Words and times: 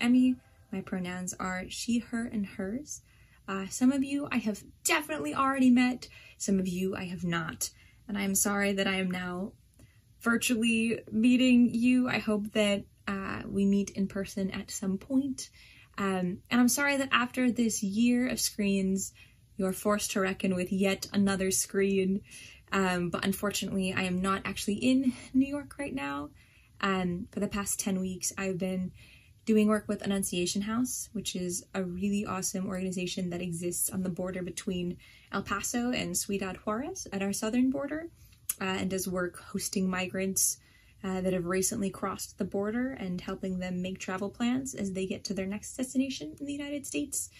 Emmy. 0.00 0.36
My 0.72 0.80
pronouns 0.80 1.34
are 1.38 1.64
she, 1.68 1.98
her, 1.98 2.26
and 2.26 2.44
hers. 2.44 3.02
Uh, 3.46 3.66
some 3.68 3.92
of 3.92 4.02
you 4.02 4.26
I 4.32 4.38
have 4.38 4.64
definitely 4.84 5.34
already 5.34 5.70
met, 5.70 6.08
some 6.38 6.58
of 6.58 6.66
you 6.66 6.96
I 6.96 7.04
have 7.04 7.24
not. 7.24 7.70
And 8.08 8.18
I'm 8.18 8.34
sorry 8.34 8.72
that 8.72 8.86
I 8.86 8.96
am 8.96 9.10
now 9.10 9.52
virtually 10.20 11.00
meeting 11.12 11.70
you. 11.72 12.08
I 12.08 12.18
hope 12.18 12.52
that 12.52 12.84
uh, 13.06 13.42
we 13.46 13.64
meet 13.64 13.90
in 13.90 14.08
person 14.08 14.50
at 14.50 14.70
some 14.70 14.98
point. 14.98 15.50
Um, 15.98 16.38
and 16.50 16.60
I'm 16.60 16.68
sorry 16.68 16.96
that 16.96 17.08
after 17.12 17.50
this 17.50 17.82
year 17.82 18.28
of 18.28 18.40
screens, 18.40 19.12
you're 19.56 19.72
forced 19.72 20.12
to 20.12 20.20
reckon 20.20 20.54
with 20.54 20.72
yet 20.72 21.06
another 21.12 21.50
screen. 21.50 22.22
Um, 22.72 23.10
but 23.10 23.24
unfortunately, 23.24 23.94
I 23.94 24.02
am 24.02 24.20
not 24.20 24.42
actually 24.44 24.74
in 24.74 25.12
New 25.32 25.46
York 25.46 25.76
right 25.78 25.94
now. 25.94 26.30
Um, 26.80 27.28
for 27.30 27.40
the 27.40 27.48
past 27.48 27.80
10 27.80 28.00
weeks, 28.00 28.32
I've 28.36 28.58
been 28.58 28.92
doing 29.46 29.68
work 29.68 29.86
with 29.88 30.02
Annunciation 30.02 30.62
House, 30.62 31.08
which 31.12 31.34
is 31.34 31.64
a 31.72 31.82
really 31.82 32.26
awesome 32.26 32.66
organization 32.66 33.30
that 33.30 33.40
exists 33.40 33.88
on 33.88 34.02
the 34.02 34.10
border 34.10 34.42
between 34.42 34.98
El 35.32 35.42
Paso 35.42 35.92
and 35.92 36.16
Ciudad 36.16 36.56
Juarez 36.58 37.06
at 37.12 37.22
our 37.22 37.32
southern 37.32 37.70
border, 37.70 38.08
uh, 38.60 38.64
and 38.64 38.90
does 38.90 39.08
work 39.08 39.38
hosting 39.38 39.88
migrants 39.88 40.58
uh, 41.04 41.20
that 41.20 41.32
have 41.32 41.46
recently 41.46 41.90
crossed 41.90 42.38
the 42.38 42.44
border 42.44 42.90
and 42.90 43.20
helping 43.20 43.58
them 43.58 43.80
make 43.80 43.98
travel 43.98 44.28
plans 44.28 44.74
as 44.74 44.92
they 44.92 45.06
get 45.06 45.24
to 45.24 45.34
their 45.34 45.46
next 45.46 45.76
destination 45.76 46.34
in 46.40 46.46
the 46.46 46.52
United 46.52 46.84
States. 46.84 47.30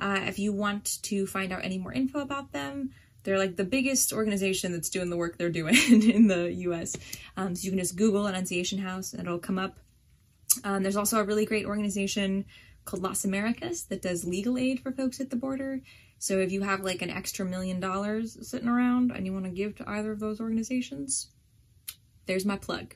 Uh, 0.00 0.20
if 0.26 0.38
you 0.38 0.52
want 0.52 1.00
to 1.02 1.26
find 1.26 1.52
out 1.52 1.64
any 1.64 1.78
more 1.78 1.92
info 1.92 2.20
about 2.20 2.52
them, 2.52 2.90
they're 3.22 3.38
like 3.38 3.56
the 3.56 3.64
biggest 3.64 4.12
organization 4.12 4.72
that's 4.72 4.90
doing 4.90 5.10
the 5.10 5.16
work 5.16 5.38
they're 5.38 5.50
doing 5.50 5.76
in 6.10 6.26
the 6.26 6.52
US. 6.52 6.96
Um, 7.36 7.54
so 7.54 7.64
you 7.64 7.70
can 7.70 7.78
just 7.78 7.94
Google 7.94 8.26
Annunciation 8.26 8.78
House 8.78 9.12
and 9.12 9.22
it'll 9.22 9.38
come 9.38 9.58
up. 9.58 9.78
Um, 10.64 10.82
there's 10.82 10.96
also 10.96 11.18
a 11.18 11.24
really 11.24 11.46
great 11.46 11.66
organization 11.66 12.44
called 12.84 13.02
Las 13.02 13.24
Americas 13.24 13.84
that 13.84 14.02
does 14.02 14.24
legal 14.24 14.58
aid 14.58 14.80
for 14.80 14.92
folks 14.92 15.20
at 15.20 15.30
the 15.30 15.36
border. 15.36 15.80
So 16.18 16.38
if 16.38 16.52
you 16.52 16.62
have 16.62 16.80
like 16.80 17.02
an 17.02 17.10
extra 17.10 17.44
million 17.44 17.80
dollars 17.80 18.36
sitting 18.48 18.68
around 18.68 19.10
and 19.10 19.26
you 19.26 19.32
want 19.32 19.44
to 19.44 19.50
give 19.50 19.76
to 19.76 19.88
either 19.88 20.12
of 20.12 20.20
those 20.20 20.40
organizations, 20.40 21.28
there's 22.26 22.44
my 22.44 22.56
plug. 22.56 22.94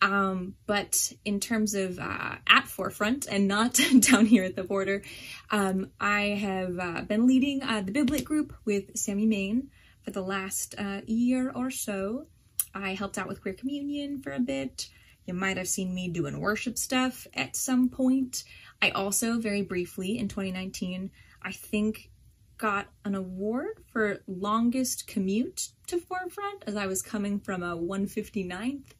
Um, 0.00 0.54
but 0.66 1.12
in 1.24 1.40
terms 1.40 1.74
of 1.74 1.98
uh, 1.98 2.36
at 2.46 2.68
forefront 2.68 3.26
and 3.26 3.48
not 3.48 3.80
down 4.00 4.26
here 4.26 4.44
at 4.44 4.56
the 4.56 4.64
border, 4.64 5.02
um, 5.50 5.90
I 6.00 6.20
have 6.40 6.78
uh, 6.78 7.02
been 7.02 7.26
leading 7.26 7.62
uh, 7.62 7.82
the 7.82 7.92
Biblit 7.92 8.24
group 8.24 8.54
with 8.64 8.96
Sammy 8.96 9.26
Main 9.26 9.70
for 10.02 10.12
the 10.12 10.22
last 10.22 10.74
uh, 10.78 11.00
year 11.06 11.50
or 11.54 11.70
so. 11.70 12.26
I 12.74 12.94
helped 12.94 13.18
out 13.18 13.28
with 13.28 13.42
Queer 13.42 13.54
Communion 13.54 14.22
for 14.22 14.32
a 14.32 14.40
bit. 14.40 14.88
You 15.28 15.34
might 15.34 15.58
have 15.58 15.68
seen 15.68 15.94
me 15.94 16.08
doing 16.08 16.40
worship 16.40 16.78
stuff 16.78 17.26
at 17.34 17.54
some 17.54 17.90
point. 17.90 18.44
I 18.80 18.90
also, 18.90 19.38
very 19.38 19.60
briefly 19.60 20.18
in 20.18 20.26
2019, 20.26 21.10
I 21.42 21.52
think 21.52 22.10
got 22.56 22.86
an 23.04 23.14
award 23.14 23.84
for 23.92 24.22
longest 24.26 25.06
commute 25.06 25.68
to 25.86 25.98
Forefront 25.98 26.64
as 26.66 26.76
I 26.76 26.86
was 26.86 27.02
coming 27.02 27.40
from 27.40 27.62
a 27.62 27.76
159th 27.76 28.94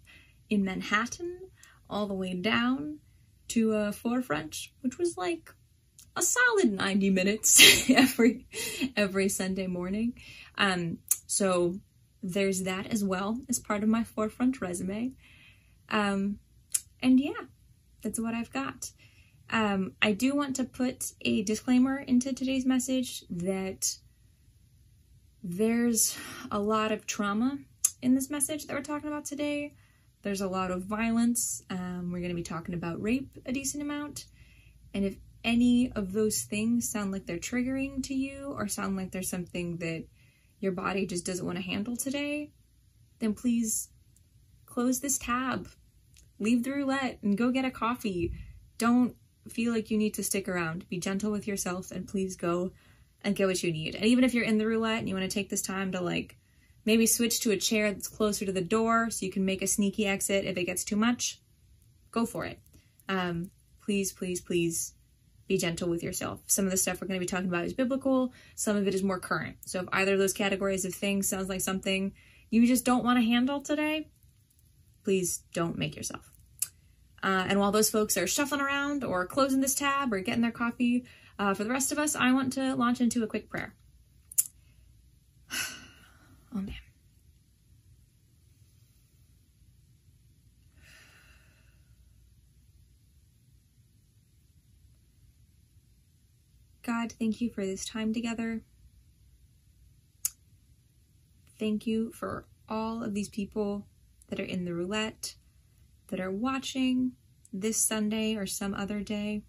in 0.51 0.65
Manhattan 0.65 1.41
all 1.89 2.07
the 2.07 2.15
way 2.15 2.35
down 2.35 2.99
to 3.49 3.73
a 3.73 3.93
forefront, 3.93 4.69
which 4.83 4.99
was 4.99 5.17
like 5.17 5.55
a 6.15 6.21
solid 6.21 6.73
90 6.73 7.09
minutes 7.09 7.89
every 7.91 8.47
every 8.97 9.31
Sunday 9.31 9.67
morning. 9.67 10.13
Um, 10.59 10.99
so 11.27 11.81
there's 12.23 12.65
that 12.65 12.89
as 12.89 13.03
well 13.03 13.41
as 13.49 13.59
part 13.59 13.83
of 13.83 13.89
my 13.89 14.05
forefront 14.05 14.61
resume. 14.61 15.13
Um, 15.91 16.39
and 17.03 17.19
yeah, 17.21 17.33
that's 18.03 18.21
what 18.21 18.35
I've 18.35 18.53
got. 18.53 18.91
Um, 19.51 19.93
I 20.03 20.13
do 20.13 20.35
want 20.35 20.57
to 20.57 20.65
put 20.65 21.13
a 21.23 21.43
disclaimer 21.43 21.99
into 21.99 22.33
today's 22.33 22.67
message 22.67 23.25
that 23.31 23.97
there's 25.43 26.19
a 26.51 26.59
lot 26.59 26.93
of 26.93 27.07
trauma 27.07 27.59
in 28.03 28.15
this 28.15 28.29
message 28.29 28.67
that 28.67 28.75
we're 28.75 28.83
talking 28.83 29.09
about 29.09 29.25
today. 29.25 29.75
There's 30.23 30.41
a 30.41 30.49
lot 30.49 30.71
of 30.71 30.83
violence. 30.83 31.63
Um, 31.71 32.11
we're 32.13 32.19
going 32.19 32.31
to 32.31 32.35
be 32.35 32.43
talking 32.43 32.75
about 32.75 33.01
rape 33.01 33.39
a 33.47 33.53
decent 33.53 33.83
amount. 33.83 34.27
And 34.93 35.05
if 35.05 35.17
any 35.45 35.93
of 35.93 36.13
those 36.13 36.43
things 36.43 36.89
sound 36.89 37.13
like 37.13 37.25
they're 37.25 37.39
triggering 37.39 38.03
to 38.05 38.15
you 38.15 38.53
or 38.57 38.69
sound 38.69 38.97
like 38.97 39.13
there's 39.13 39.31
something 39.31 39.79
that 39.79 40.05
your 40.61 40.73
body 40.73 41.07
just 41.07 41.25
doesn't 41.25 41.47
want 41.47 41.57
to 41.57 41.65
handle 41.65 41.97
today, 41.97 42.51
then 43.21 43.33
please 43.33 43.89
close 44.69 45.01
this 45.01 45.19
tab, 45.19 45.69
leave 46.39 46.65
the 46.65 46.73
roulette, 46.73 47.19
and 47.23 47.37
go 47.37 47.51
get 47.51 47.65
a 47.65 47.71
coffee. 47.71 48.33
Don't 48.77 49.17
feel 49.49 49.73
like 49.73 49.91
you 49.91 49.99
need 49.99 50.15
to 50.15 50.23
stick 50.23 50.49
around. 50.49 50.89
Be 50.89 50.99
gentle 50.99 51.33
with 51.33 51.49
yourself 51.49 51.91
and 51.91 52.07
please 52.07 52.37
go 52.37 52.73
and 53.23 53.35
get 53.35 53.47
what 53.47 53.63
you 53.63 53.73
need. 53.73 53.95
And 53.95 54.05
even 54.05 54.25
if 54.25 54.35
you're 54.35 54.45
in 54.45 54.59
the 54.59 54.67
roulette 54.67 54.99
and 54.99 55.09
you 55.09 55.15
want 55.15 55.29
to 55.29 55.35
take 55.35 55.49
this 55.49 55.63
time 55.63 55.93
to 55.93 56.01
like 56.01 56.39
Maybe 56.89 57.05
switch 57.05 57.41
to 57.41 57.51
a 57.51 57.57
chair 57.59 57.93
that's 57.93 58.09
closer 58.09 58.47
to 58.47 58.53
the 58.53 58.63
door 58.63 59.11
so 59.11 59.27
you 59.27 59.31
can 59.31 59.45
make 59.45 59.61
a 59.61 59.67
sneaky 59.67 60.07
exit 60.07 60.47
if 60.47 60.57
it 60.57 60.65
gets 60.65 60.85
too 60.85 60.97
much. 60.97 61.39
Go 62.11 62.25
for 62.25 62.47
it. 62.47 62.59
Um, 63.11 63.51
please, 63.85 64.11
please, 64.11 64.41
please 64.41 64.95
be 65.47 65.59
gentle 65.59 65.91
with 65.91 66.03
yourself. 66.03 66.41
Some 66.47 66.65
of 66.65 66.71
the 66.71 66.79
stuff 66.79 67.03
we're 67.03 67.09
going 67.09 67.21
to 67.21 67.23
be 67.23 67.29
talking 67.29 67.51
about 67.51 67.67
is 67.67 67.75
biblical, 67.75 68.33
some 68.55 68.75
of 68.75 68.89
it 68.89 68.95
is 68.95 69.03
more 69.03 69.19
current. 69.19 69.57
So 69.67 69.81
if 69.81 69.89
either 69.93 70.15
of 70.15 70.19
those 70.19 70.33
categories 70.33 70.87
of 70.87 70.95
things 70.95 71.29
sounds 71.29 71.51
like 71.51 71.61
something 71.61 72.15
you 72.49 72.67
just 72.67 72.87
don't 72.87 73.05
want 73.05 73.19
to 73.19 73.23
handle 73.23 73.61
today, 73.61 74.09
please 75.05 75.43
don't 75.53 75.79
make 75.79 75.97
yourself. 75.97 76.31
Uh, 77.23 77.47
and 77.49 77.59
while 77.59 77.73
those 77.73 77.91
folks 77.91 78.17
are 78.17 78.27
shuffling 78.27 78.61
around 78.61 79.03
or 79.03 79.27
closing 79.27 79.61
this 79.61 79.75
tab 79.75 80.13
or 80.13 80.21
getting 80.21 80.43
their 80.43 80.53
coffee, 80.53 81.05
uh, 81.39 81.55
for 81.55 81.65
the 81.65 81.71
rest 81.71 81.93
of 81.93 81.99
us, 81.99 82.15
I 82.17 82.33
want 82.33 82.53
to 82.55 82.75
launch 82.75 83.01
into 83.01 83.23
a 83.23 83.27
quick 83.27 83.49
prayer. 83.51 83.75
Oh 86.51 86.63
man. 86.63 86.75
God, 96.83 97.13
thank 97.13 97.43
you 97.43 97.51
for 97.51 97.67
this 97.67 97.85
time 97.85 98.15
together. 98.15 98.63
Thank 101.59 101.87
you 101.87 102.13
for 102.13 102.47
all 102.67 103.05
of 103.05 103.13
these 103.13 103.29
people 103.29 103.85
that 104.29 104.41
are 104.41 104.45
in 104.45 104.65
the 104.65 104.75
roulette, 104.75 105.35
that 106.09 106.21
are 106.21 106.31
watching 106.31 107.13
this 107.53 107.79
Sunday 107.79 108.37
or 108.37 108.47
some 108.47 108.75
other 108.75 109.01
day. 109.01 109.43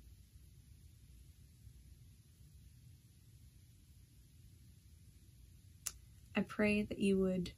I 6.36 6.42
pray 6.42 6.82
that 6.84 7.00
you 7.00 7.18
would 7.20 7.52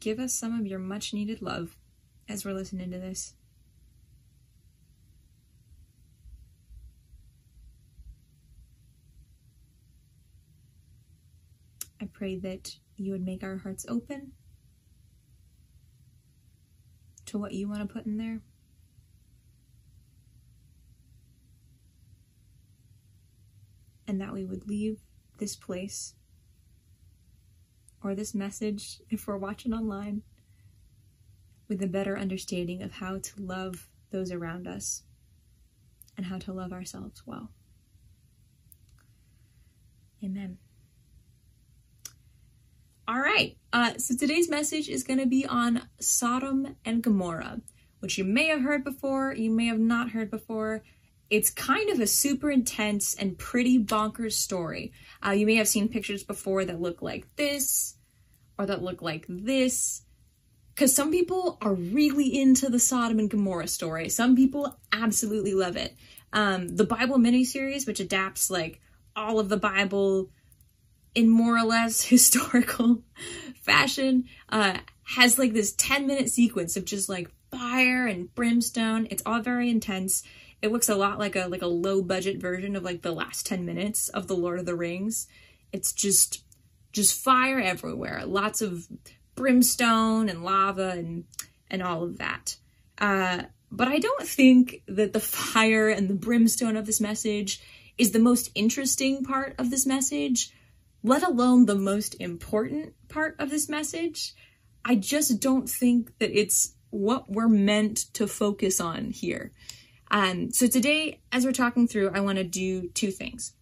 give 0.00 0.18
us 0.18 0.34
some 0.34 0.58
of 0.58 0.66
your 0.66 0.78
much 0.78 1.14
needed 1.14 1.40
love 1.40 1.76
as 2.28 2.44
we're 2.44 2.52
listening 2.52 2.90
to 2.90 2.98
this. 2.98 3.34
I 12.02 12.06
pray 12.12 12.36
that 12.36 12.76
you 12.96 13.12
would 13.12 13.24
make 13.24 13.42
our 13.42 13.58
hearts 13.58 13.86
open 13.88 14.32
to 17.30 17.38
what 17.38 17.52
you 17.52 17.68
want 17.68 17.80
to 17.80 17.86
put 17.86 18.06
in 18.06 18.16
there. 18.16 18.40
And 24.06 24.20
that 24.20 24.32
we 24.32 24.44
would 24.44 24.66
leave 24.66 24.98
this 25.38 25.54
place 25.54 26.14
or 28.02 28.14
this 28.14 28.34
message 28.34 29.00
if 29.10 29.28
we're 29.28 29.36
watching 29.36 29.72
online 29.72 30.22
with 31.68 31.80
a 31.82 31.86
better 31.86 32.18
understanding 32.18 32.82
of 32.82 32.90
how 32.90 33.18
to 33.18 33.40
love 33.40 33.88
those 34.10 34.32
around 34.32 34.66
us 34.66 35.04
and 36.16 36.26
how 36.26 36.38
to 36.38 36.52
love 36.52 36.72
ourselves 36.72 37.22
well. 37.24 37.50
Amen. 40.24 40.58
All 43.10 43.18
right, 43.18 43.56
uh, 43.72 43.98
so 43.98 44.14
today's 44.14 44.48
message 44.48 44.88
is 44.88 45.02
going 45.02 45.18
to 45.18 45.26
be 45.26 45.44
on 45.44 45.88
Sodom 45.98 46.76
and 46.84 47.02
Gomorrah, 47.02 47.60
which 47.98 48.16
you 48.16 48.22
may 48.22 48.46
have 48.46 48.62
heard 48.62 48.84
before, 48.84 49.34
you 49.34 49.50
may 49.50 49.66
have 49.66 49.80
not 49.80 50.10
heard 50.10 50.30
before. 50.30 50.84
It's 51.28 51.50
kind 51.50 51.90
of 51.90 51.98
a 51.98 52.06
super 52.06 52.52
intense 52.52 53.16
and 53.16 53.36
pretty 53.36 53.82
bonkers 53.84 54.34
story. 54.34 54.92
Uh, 55.26 55.32
you 55.32 55.44
may 55.44 55.56
have 55.56 55.66
seen 55.66 55.88
pictures 55.88 56.22
before 56.22 56.64
that 56.64 56.80
look 56.80 57.02
like 57.02 57.26
this 57.34 57.96
or 58.56 58.66
that 58.66 58.80
look 58.80 59.02
like 59.02 59.26
this. 59.28 60.02
Because 60.72 60.94
some 60.94 61.10
people 61.10 61.58
are 61.62 61.74
really 61.74 62.40
into 62.40 62.68
the 62.68 62.78
Sodom 62.78 63.18
and 63.18 63.28
Gomorrah 63.28 63.66
story. 63.66 64.08
Some 64.08 64.36
people 64.36 64.78
absolutely 64.92 65.54
love 65.54 65.76
it. 65.76 65.96
Um, 66.32 66.76
the 66.76 66.84
Bible 66.84 67.18
miniseries, 67.18 67.88
which 67.88 67.98
adapts 67.98 68.50
like 68.50 68.80
all 69.16 69.40
of 69.40 69.48
the 69.48 69.56
Bible 69.56 70.30
in 71.14 71.28
more 71.28 71.56
or 71.56 71.64
less 71.64 72.02
historical 72.08 73.02
fashion 73.62 74.24
uh, 74.48 74.78
has 75.16 75.38
like 75.38 75.52
this 75.52 75.72
10 75.72 76.06
minute 76.06 76.30
sequence 76.30 76.76
of 76.76 76.84
just 76.84 77.08
like 77.08 77.30
fire 77.50 78.06
and 78.06 78.34
brimstone. 78.34 79.06
It's 79.10 79.22
all 79.26 79.40
very 79.40 79.70
intense. 79.70 80.22
It 80.62 80.72
looks 80.72 80.88
a 80.88 80.94
lot 80.94 81.18
like 81.18 81.36
a 81.36 81.46
like 81.46 81.62
a 81.62 81.66
low 81.66 82.02
budget 82.02 82.40
version 82.40 82.76
of 82.76 82.82
like 82.82 83.02
the 83.02 83.12
last 83.12 83.46
10 83.46 83.64
minutes 83.64 84.08
of 84.10 84.26
the 84.28 84.36
lord 84.36 84.58
of 84.58 84.66
the 84.66 84.76
rings. 84.76 85.26
It's 85.72 85.92
just 85.92 86.44
just 86.92 87.18
fire 87.18 87.60
everywhere. 87.60 88.24
Lots 88.26 88.60
of 88.60 88.86
brimstone 89.34 90.28
and 90.28 90.44
lava 90.44 90.90
and 90.90 91.24
and 91.70 91.82
all 91.82 92.02
of 92.02 92.18
that. 92.18 92.56
Uh, 92.98 93.44
but 93.70 93.88
i 93.88 93.98
don't 93.98 94.26
think 94.26 94.82
that 94.86 95.12
the 95.12 95.20
fire 95.20 95.88
and 95.88 96.08
the 96.08 96.14
brimstone 96.14 96.76
of 96.76 96.86
this 96.86 97.00
message 97.00 97.60
is 97.98 98.12
the 98.12 98.18
most 98.18 98.50
interesting 98.54 99.24
part 99.24 99.54
of 99.58 99.70
this 99.70 99.86
message 99.86 100.52
let 101.02 101.22
alone 101.22 101.66
the 101.66 101.76
most 101.76 102.14
important 102.20 102.94
part 103.08 103.36
of 103.38 103.50
this 103.50 103.68
message, 103.68 104.34
I 104.84 104.96
just 104.96 105.40
don't 105.40 105.68
think 105.68 106.18
that 106.18 106.30
it's 106.30 106.74
what 106.90 107.30
we're 107.30 107.48
meant 107.48 108.12
to 108.14 108.26
focus 108.26 108.80
on 108.80 109.10
here. 109.10 109.52
Um, 110.10 110.50
so 110.50 110.66
today, 110.66 111.20
as 111.30 111.44
we're 111.44 111.52
talking 111.52 111.86
through, 111.86 112.10
I 112.10 112.20
want 112.20 112.38
to 112.38 112.44
do 112.44 112.88
two 112.88 113.10
things. 113.10 113.54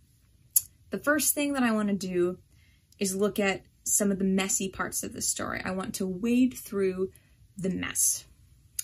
The 0.90 0.98
first 0.98 1.34
thing 1.34 1.52
that 1.52 1.62
I 1.62 1.72
want 1.72 1.88
to 1.88 1.94
do 1.94 2.38
is 2.98 3.14
look 3.14 3.38
at 3.38 3.62
some 3.84 4.10
of 4.10 4.18
the 4.18 4.24
messy 4.24 4.68
parts 4.68 5.02
of 5.02 5.12
the 5.12 5.22
story. 5.22 5.60
I 5.64 5.72
want 5.72 5.94
to 5.96 6.06
wade 6.06 6.54
through 6.54 7.10
the 7.56 7.70
mess. 7.70 8.24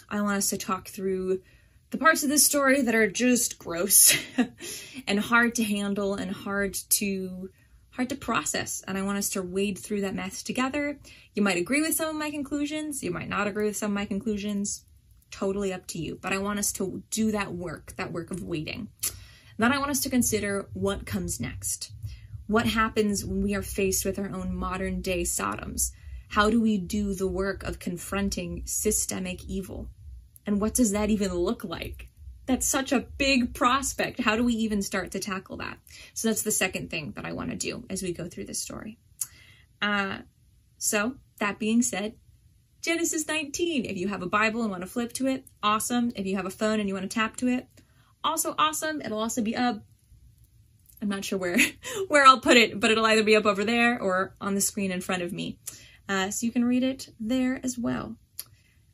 I 0.08 0.20
want 0.20 0.36
us 0.36 0.50
to 0.50 0.58
talk 0.58 0.88
through 0.88 1.40
the 1.90 1.98
parts 1.98 2.22
of 2.22 2.28
this 2.28 2.44
story 2.44 2.82
that 2.82 2.94
are 2.94 3.08
just 3.08 3.58
gross 3.58 4.16
and 5.06 5.20
hard 5.20 5.54
to 5.56 5.64
handle 5.64 6.14
and 6.14 6.30
hard 6.30 6.74
to 6.90 7.50
hard 7.94 8.08
to 8.08 8.17
process, 8.17 8.82
and 8.88 8.99
I 8.99 9.02
want 9.02 9.19
us 9.19 9.31
to 9.31 9.43
wade 9.43 9.79
through 9.79 10.00
that 10.00 10.14
mess 10.14 10.43
together. 10.43 10.99
You 11.35 11.43
might 11.43 11.58
agree 11.58 11.81
with 11.81 11.94
some 11.94 12.08
of 12.08 12.17
my 12.17 12.31
conclusions, 12.31 13.02
you 13.02 13.11
might 13.11 13.29
not 13.29 13.46
agree 13.46 13.67
with 13.67 13.76
some 13.76 13.93
of 13.93 13.94
my 13.94 14.05
conclusions. 14.05 14.85
Totally 15.31 15.73
up 15.73 15.87
to 15.88 15.99
you. 15.99 16.19
But 16.20 16.32
I 16.32 16.38
want 16.38 16.58
us 16.58 16.73
to 16.75 17.02
do 17.11 17.32
that 17.32 17.52
work, 17.52 17.94
that 17.96 18.12
work 18.12 18.31
of 18.31 18.43
waiting. 18.43 18.88
Then 19.58 19.73
I 19.73 19.79
want 19.79 19.91
us 19.91 20.00
to 20.02 20.11
consider 20.11 20.69
what 20.75 21.06
comes 21.06 21.41
next. 21.41 21.93
What 22.46 22.67
happens 22.67 23.25
when 23.25 23.43
we 23.43 23.55
are 23.55 23.62
faced 23.62 24.05
with 24.05 24.19
our 24.19 24.29
own 24.29 24.55
modern 24.55 25.00
day 25.00 25.23
Sodoms? 25.23 25.93
How 26.29 26.50
do 26.50 26.61
we 26.61 26.79
do 26.79 27.14
the 27.14 27.29
work 27.29 27.62
of 27.62 27.79
confronting 27.79 28.62
systemic 28.64 29.44
evil? 29.44 29.88
And 30.47 30.61
what 30.61 30.75
does 30.75 30.93
that 30.93 31.11
even 31.11 31.32
look 31.32 31.64
like? 31.64 32.08
That's 32.46 32.67
such 32.67 32.93
a 32.93 33.00
big 33.00 33.55
prospect. 33.55 34.20
How 34.20 34.37
do 34.37 34.44
we 34.44 34.55
even 34.55 34.82
start 34.82 35.12
to 35.12 35.19
tackle 35.19 35.58
that? 35.58 35.79
So 36.12 36.29
that's 36.29 36.43
the 36.43 36.50
second 36.50 36.91
thing 36.91 37.12
that 37.17 37.25
I 37.25 37.32
want 37.32 37.50
to 37.50 37.56
do 37.56 37.85
as 37.88 38.02
we 38.02 38.12
go 38.12 38.29
through 38.29 38.44
this 38.44 38.61
story. 38.61 38.99
Uh, 39.81 40.19
so 40.79 41.14
that 41.38 41.58
being 41.58 41.82
said, 41.82 42.14
Genesis 42.85 43.26
19. 43.26 43.87
If 43.87 43.96
you 43.96 44.08
have 44.08 44.20
a 44.20 44.26
Bible 44.26 44.61
and 44.61 44.70
want 44.70 44.82
to 44.82 44.87
flip 44.87 45.14
to 45.14 45.26
it, 45.26 45.46
awesome. 45.62 46.12
If 46.17 46.26
you 46.26 46.37
have 46.37 46.44
a 46.44 46.50
phone 46.50 46.81
and 46.81 46.88
you 46.88 46.94
want 46.94 47.11
to 47.11 47.14
tap 47.14 47.35
to 47.37 47.49
it, 47.49 47.67
also 48.23 48.55
awesome. 48.58 49.00
It'll 49.00 49.19
also 49.19 49.40
be 49.40 49.56
up. 49.56 49.82
I'm 51.00 51.08
not 51.08 51.25
sure 51.25 51.38
where 51.38 51.56
where 52.08 52.26
I'll 52.26 52.40
put 52.40 52.58
it, 52.58 52.79
but 52.79 52.90
it'll 52.90 53.06
either 53.06 53.23
be 53.23 53.37
up 53.37 53.47
over 53.47 53.64
there 53.64 54.00
or 54.00 54.35
on 54.38 54.55
the 54.55 54.61
screen 54.61 54.93
in 54.93 55.00
front 55.00 55.23
of 55.23 55.32
me, 55.32 55.58
uh, 56.11 56.31
so 56.31 56.44
you 56.44 56.52
can 56.52 56.64
read 56.64 56.82
it 56.82 57.08
there 57.19 57.58
as 57.64 57.79
well. 57.79 58.17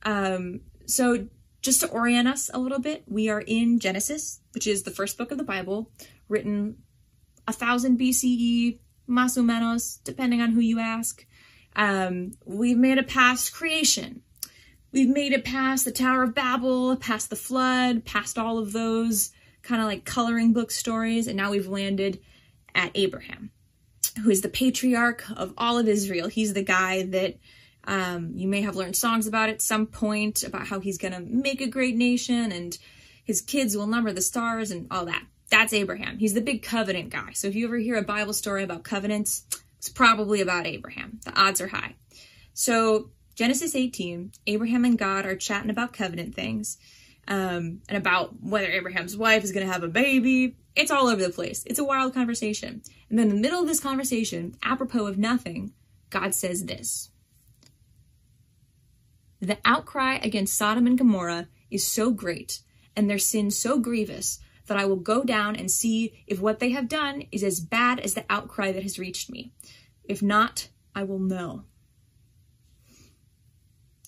Um, 0.05 0.61
so 0.87 1.27
just 1.63 1.81
to 1.81 1.89
orient 1.89 2.29
us 2.29 2.51
a 2.53 2.59
little 2.59 2.79
bit, 2.79 3.05
we 3.07 3.29
are 3.29 3.41
in 3.41 3.79
Genesis, 3.79 4.41
which 4.53 4.67
is 4.67 4.83
the 4.83 4.91
first 4.91 5.19
book 5.19 5.31
of 5.31 5.39
the 5.39 5.45
Bible, 5.45 5.91
written 6.29 6.79
a 7.47 7.53
thousand 7.53 7.99
BCE, 7.99 8.79
más 9.09 9.37
o 9.37 9.43
menos, 9.43 10.03
depending 10.05 10.41
on 10.41 10.53
who 10.53 10.61
you 10.61 10.79
ask. 10.79 11.27
Um, 11.77 12.33
we've 12.45 12.79
made 12.79 12.99
it 12.99 13.09
past 13.09 13.53
creation. 13.53 14.23
We've 14.93 15.09
made 15.09 15.33
it 15.33 15.45
past 15.45 15.85
the 15.85 15.93
Tower 15.93 16.25
of 16.25 16.35
Babel, 16.35 16.97
past 16.97 17.31
the 17.31 17.37
flood, 17.37 18.05
past 18.05 18.39
all 18.39 18.59
of 18.59 18.73
those 18.73 19.31
kind 19.63 19.81
of 19.81 19.87
like 19.87 20.05
coloring 20.05 20.53
book 20.53 20.71
stories, 20.71 21.27
and 21.27 21.37
now 21.37 21.51
we've 21.51 21.69
landed 21.69 22.21
at 22.75 22.91
Abraham, 22.95 23.51
who 24.23 24.31
is 24.31 24.41
the 24.41 24.49
patriarch 24.49 25.25
of 25.37 25.53
all 25.59 25.79
of 25.79 25.87
Israel. 25.89 26.29
He's 26.29 26.55
the 26.55 26.63
guy 26.63 27.03
that 27.03 27.37
um, 27.85 28.33
you 28.35 28.47
may 28.49 28.63
have 28.63 28.77
learned 28.77 28.97
songs 28.97 29.27
about 29.27 29.49
at 29.49 29.63
some 29.63 29.87
point 29.87 30.43
about 30.43 30.67
how 30.67 30.81
he's 30.81 30.99
going 30.99 31.15
to 31.15 31.21
make 31.21 31.61
a 31.61 31.67
great 31.67 31.97
nation 31.97 32.53
and 32.53 32.79
his 33.25 33.41
kids 33.41 33.77
will 33.77 33.87
number 33.87 34.13
the 34.13 34.23
stars 34.23 34.71
and 34.71 34.87
all 34.91 35.07
that. 35.07 35.25
That's 35.51 35.73
Abraham. 35.73 36.19
He's 36.19 36.35
the 36.35 36.41
big 36.41 36.63
covenant 36.63 37.11
guy. 37.11 37.33
So 37.33 37.49
if 37.49 37.55
you 37.55 37.67
ever 37.67 37.77
hear 37.77 37.97
a 37.97 38.03
Bible 38.03 38.33
story 38.33 38.63
about 38.63 38.85
covenants, 38.85 39.45
it's 39.79 39.89
probably 39.89 40.41
about 40.41 40.67
Abraham. 40.67 41.21
The 41.25 41.39
odds 41.41 41.61
are 41.61 41.69
high. 41.69 41.97
So 42.55 43.11
Genesis 43.35 43.75
18, 43.75 44.33
Abraham 44.47 44.85
and 44.85 44.99
God 44.99 45.27
are 45.27 45.37
chatting 45.37 45.71
about 45.71 45.93
covenant 45.93 46.35
things 46.35 46.79
um, 47.27 47.81
and 47.89 47.97
about 47.97 48.35
whether 48.43 48.69
Abraham's 48.69 49.17
wife 49.17 49.45
is 49.45 49.53
going 49.53 49.67
to 49.67 49.73
have 49.73 49.83
a 49.83 49.89
baby. 49.89 50.57
It's 50.77 50.91
all 50.91 51.09
over 51.09 51.23
the 51.23 51.31
place. 51.31 51.65
It's 51.67 51.79
a 51.79 51.85
wild 51.85 52.15
conversation. 52.15 52.83
And 53.09 53.19
then 53.19 53.31
in 53.31 53.37
the 53.37 53.41
middle 53.41 53.61
of 53.61 53.67
this 53.67 53.81
conversation, 53.81 54.57
apropos 54.63 55.07
of 55.07 55.19
nothing, 55.19 55.73
God 56.11 56.35
says 56.35 56.65
this 56.65 57.10
the 59.41 59.59
outcry 59.65 60.19
against 60.23 60.57
Sodom 60.57 60.87
and 60.87 60.99
Gomorrah 60.99 61.49
is 61.71 61.87
so 61.87 62.11
great, 62.11 62.61
and 62.95 63.09
their 63.09 63.19
sin 63.19 63.51
so 63.51 63.79
grievous, 63.79 64.41
that 64.67 64.79
I 64.79 64.85
will 64.85 64.97
go 64.97 65.25
down 65.25 65.57
and 65.57 65.69
see 65.71 66.23
if 66.29 66.41
what 66.41 66.61
they 66.61 66.71
have 66.71 66.89
done 66.89 67.25
is 67.33 67.43
as 67.43 67.59
bad 67.59 67.99
as 67.99 68.15
the 68.15 68.25
outcry 68.31 68.71
that 68.71 68.85
has 68.85 69.01
reached 69.01 69.29
me. 69.29 69.53
If 70.05 70.23
not, 70.23 70.69
I 70.95 71.03
will 71.03 71.19
know. 71.19 71.65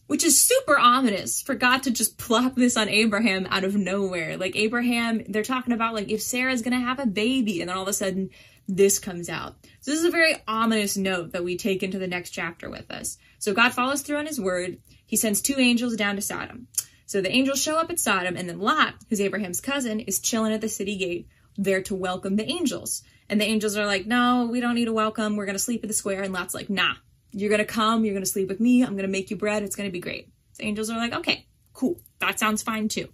Which 0.07 0.23
is 0.23 0.40
super 0.40 0.78
ominous 0.78 1.42
for 1.42 1.54
God 1.54 1.83
to 1.85 1.90
just 1.90 2.18
plop 2.18 2.54
this 2.54 2.76
on 2.76 2.88
Abraham 2.88 3.47
out 3.50 3.64
of 3.64 3.75
nowhere. 3.75 4.37
Like, 4.37 4.54
Abraham, 4.54 5.25
they're 5.28 5.42
talking 5.42 5.73
about, 5.73 5.95
like, 5.95 6.11
if 6.11 6.23
Sarah's 6.23 6.62
gonna 6.62 6.78
have 6.78 6.99
a 6.99 7.07
baby, 7.07 7.61
and 7.61 7.68
then 7.68 7.76
all 7.76 7.83
of 7.83 7.88
a 7.88 7.92
sudden, 7.92 8.30
this 8.68 8.99
comes 8.99 9.28
out. 9.28 9.57
So, 9.80 9.90
this 9.90 10.00
is 10.00 10.07
a 10.07 10.11
very 10.11 10.37
ominous 10.47 10.97
note 10.97 11.33
that 11.33 11.45
we 11.45 11.57
take 11.57 11.83
into 11.83 11.99
the 11.99 12.07
next 12.07 12.30
chapter 12.30 12.71
with 12.71 12.90
us. 12.90 13.18
So, 13.38 13.52
God 13.52 13.73
follows 13.73 14.02
through 14.02 14.18
on 14.18 14.26
his 14.26 14.40
word 14.40 14.78
he 15.12 15.16
sends 15.16 15.42
two 15.42 15.57
angels 15.59 15.95
down 15.95 16.16
to 16.16 16.23
Sodom. 16.23 16.69
So 17.04 17.21
the 17.21 17.31
angels 17.31 17.61
show 17.61 17.76
up 17.76 17.90
at 17.90 18.00
Sodom, 18.00 18.35
and 18.35 18.49
then 18.49 18.61
Lot, 18.61 18.95
who's 19.11 19.21
Abraham's 19.21 19.61
cousin, 19.61 20.00
is 20.00 20.19
chilling 20.19 20.54
at 20.54 20.62
the 20.62 20.71
city 20.71 20.97
gate 20.97 21.28
there 21.54 21.83
to 21.83 21.95
welcome 21.95 22.37
the 22.37 22.50
angels. 22.50 23.02
And 23.28 23.38
the 23.38 23.45
angels 23.45 23.76
are 23.76 23.85
like, 23.85 24.07
No, 24.07 24.49
we 24.50 24.59
don't 24.59 24.75
need 24.75 24.88
a 24.88 24.92
welcome. 24.95 25.37
We're 25.37 25.45
going 25.45 25.54
to 25.54 25.62
sleep 25.62 25.85
at 25.85 25.88
the 25.88 25.92
square. 25.92 26.23
And 26.23 26.33
Lot's 26.33 26.54
like, 26.54 26.71
Nah, 26.71 26.95
you're 27.31 27.50
going 27.50 27.59
to 27.59 27.66
come. 27.66 28.07
You're 28.07 28.14
going 28.14 28.25
to 28.25 28.31
sleep 28.31 28.49
with 28.49 28.59
me. 28.59 28.83
I'm 28.83 28.95
going 28.95 29.02
to 29.04 29.12
make 29.12 29.31
you 29.31 29.37
bread. 29.37 29.62
It's 29.62 29.76
going 29.76 29.87
to 29.87 29.92
be 29.92 30.00
great. 30.00 30.33
The 30.57 30.64
angels 30.64 30.88
are 30.88 30.97
like, 30.97 31.12
Okay, 31.12 31.47
cool. 31.75 32.00
That 32.21 32.40
sounds 32.40 32.62
fine 32.62 32.88
too. 32.88 33.12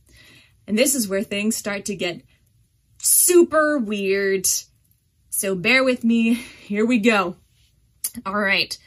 And 0.69 0.79
this 0.79 0.95
is 0.95 1.09
where 1.09 1.25
things 1.25 1.57
start 1.57 1.87
to 1.87 1.97
get 1.97 2.23
super 2.99 3.77
weird. 3.77 4.47
So 5.31 5.57
bear 5.57 5.83
with 5.83 6.05
me. 6.05 6.35
Here 6.35 6.87
we 6.87 6.99
go. 6.99 7.35
All 8.25 8.39
right. 8.39 8.79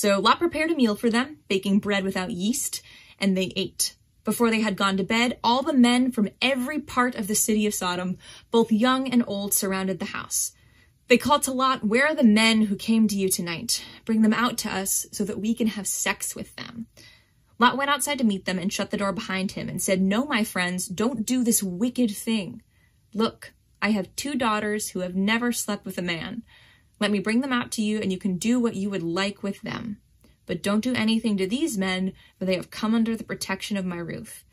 So 0.00 0.18
Lot 0.18 0.38
prepared 0.38 0.70
a 0.70 0.74
meal 0.74 0.96
for 0.96 1.10
them, 1.10 1.40
baking 1.46 1.80
bread 1.80 2.04
without 2.04 2.30
yeast, 2.30 2.80
and 3.18 3.36
they 3.36 3.52
ate. 3.54 3.96
Before 4.24 4.50
they 4.50 4.62
had 4.62 4.74
gone 4.74 4.96
to 4.96 5.04
bed, 5.04 5.38
all 5.44 5.62
the 5.62 5.74
men 5.74 6.10
from 6.10 6.30
every 6.40 6.80
part 6.80 7.16
of 7.16 7.26
the 7.26 7.34
city 7.34 7.66
of 7.66 7.74
Sodom, 7.74 8.16
both 8.50 8.72
young 8.72 9.10
and 9.10 9.22
old, 9.26 9.52
surrounded 9.52 9.98
the 9.98 10.06
house. 10.06 10.52
They 11.08 11.18
called 11.18 11.42
to 11.42 11.52
Lot, 11.52 11.84
Where 11.84 12.06
are 12.06 12.14
the 12.14 12.24
men 12.24 12.62
who 12.62 12.76
came 12.76 13.08
to 13.08 13.14
you 13.14 13.28
tonight? 13.28 13.84
Bring 14.06 14.22
them 14.22 14.32
out 14.32 14.56
to 14.60 14.74
us 14.74 15.04
so 15.12 15.22
that 15.24 15.38
we 15.38 15.52
can 15.52 15.66
have 15.66 15.86
sex 15.86 16.34
with 16.34 16.56
them. 16.56 16.86
Lot 17.58 17.76
went 17.76 17.90
outside 17.90 18.16
to 18.20 18.24
meet 18.24 18.46
them 18.46 18.58
and 18.58 18.72
shut 18.72 18.90
the 18.90 18.96
door 18.96 19.12
behind 19.12 19.52
him 19.52 19.68
and 19.68 19.82
said, 19.82 20.00
No, 20.00 20.24
my 20.24 20.44
friends, 20.44 20.86
don't 20.86 21.26
do 21.26 21.44
this 21.44 21.62
wicked 21.62 22.10
thing. 22.10 22.62
Look, 23.12 23.52
I 23.82 23.90
have 23.90 24.16
two 24.16 24.34
daughters 24.34 24.88
who 24.88 25.00
have 25.00 25.14
never 25.14 25.52
slept 25.52 25.84
with 25.84 25.98
a 25.98 26.02
man. 26.02 26.42
Let 27.00 27.10
me 27.10 27.18
bring 27.18 27.40
them 27.40 27.52
out 27.52 27.70
to 27.72 27.82
you, 27.82 27.98
and 27.98 28.12
you 28.12 28.18
can 28.18 28.36
do 28.36 28.60
what 28.60 28.76
you 28.76 28.90
would 28.90 29.02
like 29.02 29.42
with 29.42 29.62
them. 29.62 29.96
But 30.46 30.62
don't 30.62 30.84
do 30.84 30.94
anything 30.94 31.36
to 31.38 31.46
these 31.46 31.78
men, 31.78 32.12
for 32.38 32.44
they 32.44 32.56
have 32.56 32.70
come 32.70 32.94
under 32.94 33.16
the 33.16 33.24
protection 33.24 33.76
of 33.76 33.86
my 33.86 33.96
roof. 33.96 34.44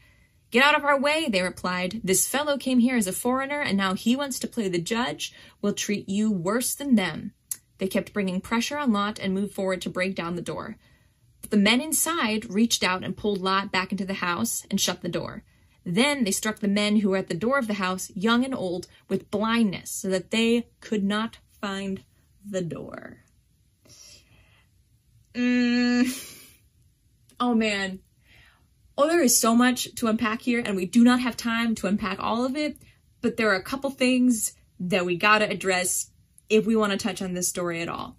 Get 0.49 0.63
out 0.63 0.77
of 0.77 0.85
our 0.85 0.97
way, 0.97 1.27
they 1.27 1.41
replied. 1.41 1.99
This 2.05 2.25
fellow 2.27 2.57
came 2.57 2.79
here 2.79 2.95
as 2.95 3.05
a 3.05 3.11
foreigner, 3.11 3.59
and 3.59 3.77
now 3.77 3.95
he 3.95 4.15
wants 4.15 4.39
to 4.39 4.47
play 4.47 4.69
the 4.69 4.79
judge. 4.79 5.33
We'll 5.61 5.73
treat 5.73 6.07
you 6.07 6.31
worse 6.31 6.73
than 6.73 6.95
them. 6.95 7.33
They 7.79 7.87
kept 7.87 8.13
bringing 8.13 8.39
pressure 8.39 8.77
on 8.77 8.93
Lot 8.93 9.19
and 9.19 9.33
moved 9.33 9.53
forward 9.53 9.81
to 9.81 9.89
break 9.89 10.15
down 10.15 10.35
the 10.35 10.41
door. 10.41 10.77
But 11.41 11.51
the 11.51 11.57
men 11.57 11.81
inside 11.81 12.49
reached 12.49 12.81
out 12.83 13.03
and 13.03 13.17
pulled 13.17 13.41
Lot 13.41 13.73
back 13.73 13.91
into 13.91 14.05
the 14.05 14.15
house 14.15 14.65
and 14.71 14.79
shut 14.79 15.01
the 15.01 15.09
door. 15.09 15.43
Then 15.85 16.23
they 16.23 16.31
struck 16.31 16.59
the 16.59 16.67
men 16.67 16.97
who 16.97 17.09
were 17.09 17.17
at 17.17 17.27
the 17.27 17.33
door 17.33 17.57
of 17.59 17.67
the 17.67 17.75
house, 17.75 18.09
young 18.15 18.45
and 18.45 18.55
old, 18.55 18.87
with 19.09 19.31
blindness, 19.31 19.91
so 19.91 20.09
that 20.09 20.31
they 20.31 20.67
could 20.79 21.03
not 21.03 21.39
find 21.59 22.03
the 22.49 22.61
door. 22.61 23.17
Mm. 25.33 26.33
Oh 27.39 27.53
man. 27.53 27.99
Oh, 28.97 29.07
there 29.07 29.21
is 29.21 29.39
so 29.39 29.55
much 29.55 29.93
to 29.95 30.07
unpack 30.07 30.41
here, 30.41 30.63
and 30.65 30.75
we 30.75 30.87
do 30.87 31.03
not 31.03 31.19
have 31.19 31.37
time 31.37 31.75
to 31.75 31.87
unpack 31.87 32.17
all 32.19 32.43
of 32.45 32.55
it, 32.55 32.77
but 33.21 33.37
there 33.37 33.51
are 33.51 33.55
a 33.55 33.63
couple 33.63 33.91
things 33.91 34.53
that 34.79 35.05
we 35.05 35.15
gotta 35.15 35.47
address 35.47 36.09
if 36.49 36.65
we 36.65 36.75
want 36.75 36.91
to 36.91 36.97
touch 36.97 37.21
on 37.21 37.33
this 37.33 37.47
story 37.47 37.81
at 37.81 37.89
all. 37.89 38.17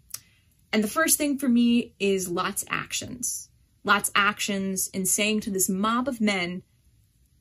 And 0.73 0.85
the 0.85 0.89
first 0.89 1.19
thing 1.19 1.39
for 1.39 1.49
me 1.49 1.95
is 1.99 2.29
Lot's 2.29 2.65
actions. 2.69 3.49
Lot's 3.85 4.11
actions 4.15 4.89
in 4.89 5.07
saying 5.07 5.41
to 5.41 5.51
this 5.51 5.69
mob 5.69 6.09
of 6.09 6.21
men, 6.21 6.63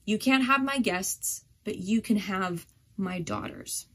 You 0.05 0.17
can't 0.17 0.45
have 0.45 0.63
my 0.63 0.79
guests, 0.79 1.43
but 1.63 1.77
you 1.77 2.01
can 2.01 2.17
have 2.17 2.65
my 2.95 3.19
daughters. 3.19 3.87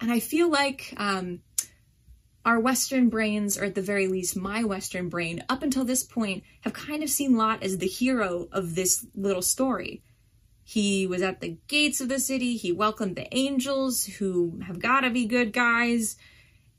And 0.00 0.10
I 0.10 0.20
feel 0.20 0.50
like 0.50 0.94
um, 0.96 1.40
our 2.44 2.58
Western 2.58 3.08
brains, 3.08 3.58
or 3.58 3.64
at 3.64 3.74
the 3.74 3.82
very 3.82 4.06
least 4.06 4.36
my 4.36 4.64
Western 4.64 5.08
brain, 5.08 5.44
up 5.48 5.62
until 5.62 5.84
this 5.84 6.02
point, 6.02 6.42
have 6.62 6.72
kind 6.72 7.02
of 7.02 7.10
seen 7.10 7.36
Lot 7.36 7.62
as 7.62 7.78
the 7.78 7.86
hero 7.86 8.48
of 8.52 8.74
this 8.74 9.06
little 9.14 9.42
story. 9.42 10.02
He 10.62 11.06
was 11.06 11.20
at 11.20 11.40
the 11.40 11.58
gates 11.68 12.00
of 12.00 12.08
the 12.08 12.18
city. 12.18 12.56
He 12.56 12.72
welcomed 12.72 13.16
the 13.16 13.34
angels 13.36 14.04
who 14.04 14.60
have 14.66 14.78
got 14.78 15.00
to 15.00 15.10
be 15.10 15.26
good 15.26 15.52
guys 15.52 16.16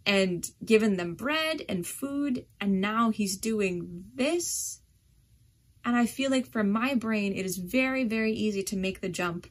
and 0.05 0.49
given 0.63 0.97
them 0.97 1.13
bread 1.13 1.63
and 1.67 1.85
food. 1.85 2.45
And 2.59 2.81
now 2.81 3.11
he's 3.11 3.37
doing 3.37 4.05
this. 4.15 4.79
And 5.83 5.95
I 5.95 6.05
feel 6.05 6.31
like 6.31 6.47
for 6.47 6.63
my 6.63 6.95
brain, 6.95 7.33
it 7.33 7.45
is 7.45 7.57
very, 7.57 8.03
very 8.03 8.33
easy 8.33 8.63
to 8.63 8.77
make 8.77 9.01
the 9.01 9.09
jump 9.09 9.47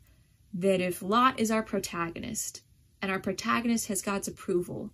that 0.54 0.80
if 0.80 1.02
Lot 1.02 1.38
is 1.38 1.50
our 1.50 1.62
protagonist 1.62 2.62
and 3.02 3.10
our 3.10 3.20
protagonist 3.20 3.88
has 3.88 4.02
God's 4.02 4.28
approval, 4.28 4.90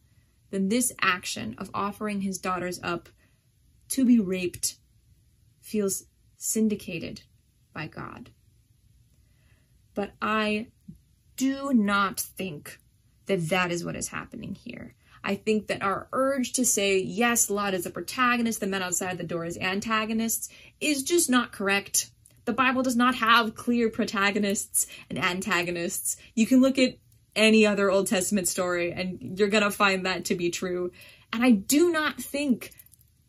then 0.51 0.69
this 0.69 0.93
action 1.01 1.55
of 1.59 1.71
offering 1.75 2.21
his 2.21 2.39
daughters 2.39 2.81
up 2.83 3.09
to 3.89 4.05
be 4.05 4.21
raped 4.21 4.77
feels 5.61 6.05
syndicated 6.37 7.23
by 7.73 7.87
God. 7.87 8.31
But 9.95 10.13
I 10.21 10.69
do 11.37 11.73
not 11.73 12.21
think 12.21 12.79
that 13.27 13.49
that 13.49 13.73
is 13.73 13.85
what 13.85 13.97
is 13.97 14.09
happening 14.09 14.55
here. 14.55 14.95
I 15.25 15.35
think 15.35 15.67
that 15.67 15.83
our 15.83 16.09
urge 16.13 16.53
to 16.53 16.65
say, 16.65 16.99
yes, 16.99 17.51
Lot 17.51 17.75
is 17.75 17.85
a 17.85 17.91
protagonist, 17.91 18.61
the 18.61 18.67
men 18.67 18.83
outside 18.83 19.19
the 19.19 19.25
door 19.25 19.45
is 19.45 19.59
antagonists, 19.59 20.49
is 20.81 21.03
just 21.03 21.29
not 21.29 21.53
correct. 21.53 22.11
The 22.45 22.53
Bible 22.53 22.83
does 22.83 22.95
not 22.95 23.17
have 23.17 23.57
clear 23.57 23.91
protagonists 23.91 24.87
and 25.11 25.19
antagonists. 25.19 26.17
You 26.37 26.47
can 26.47 26.61
look 26.61 26.79
at 26.79 26.99
any 27.37 27.67
other 27.67 27.91
Old 27.91 28.09
Testament 28.09 28.49
story 28.49 28.93
and 28.93 29.39
you're 29.39 29.49
gonna 29.49 29.71
find 29.71 30.07
that 30.07 30.25
to 30.27 30.35
be 30.35 30.51
true. 30.51 30.91
And 31.33 31.45
I 31.45 31.53
do 31.53 31.91
not 31.91 32.21
think 32.21 32.73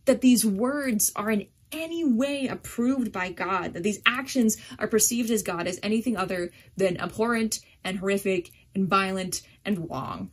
that 0.06 0.22
these 0.22 0.46
words 0.46 1.12
are 1.16 1.30
in 1.30 1.48
any 1.72 2.06
way 2.06 2.48
approved 2.48 3.12
by 3.12 3.32
God, 3.32 3.74
that 3.74 3.84
these 3.84 4.02
actions 4.06 4.58
are 4.80 4.88
perceived 4.88 5.30
as 5.30 5.44
God 5.44 5.68
as 5.68 5.80
anything 5.84 6.16
other 6.16 6.52
than 6.78 7.00
abhorrent 7.00 7.60
and 7.84 8.00
horrific 8.00 8.52
and 8.74 8.88
violent 8.88 9.42
and 9.66 9.90
wrong. 9.90 10.32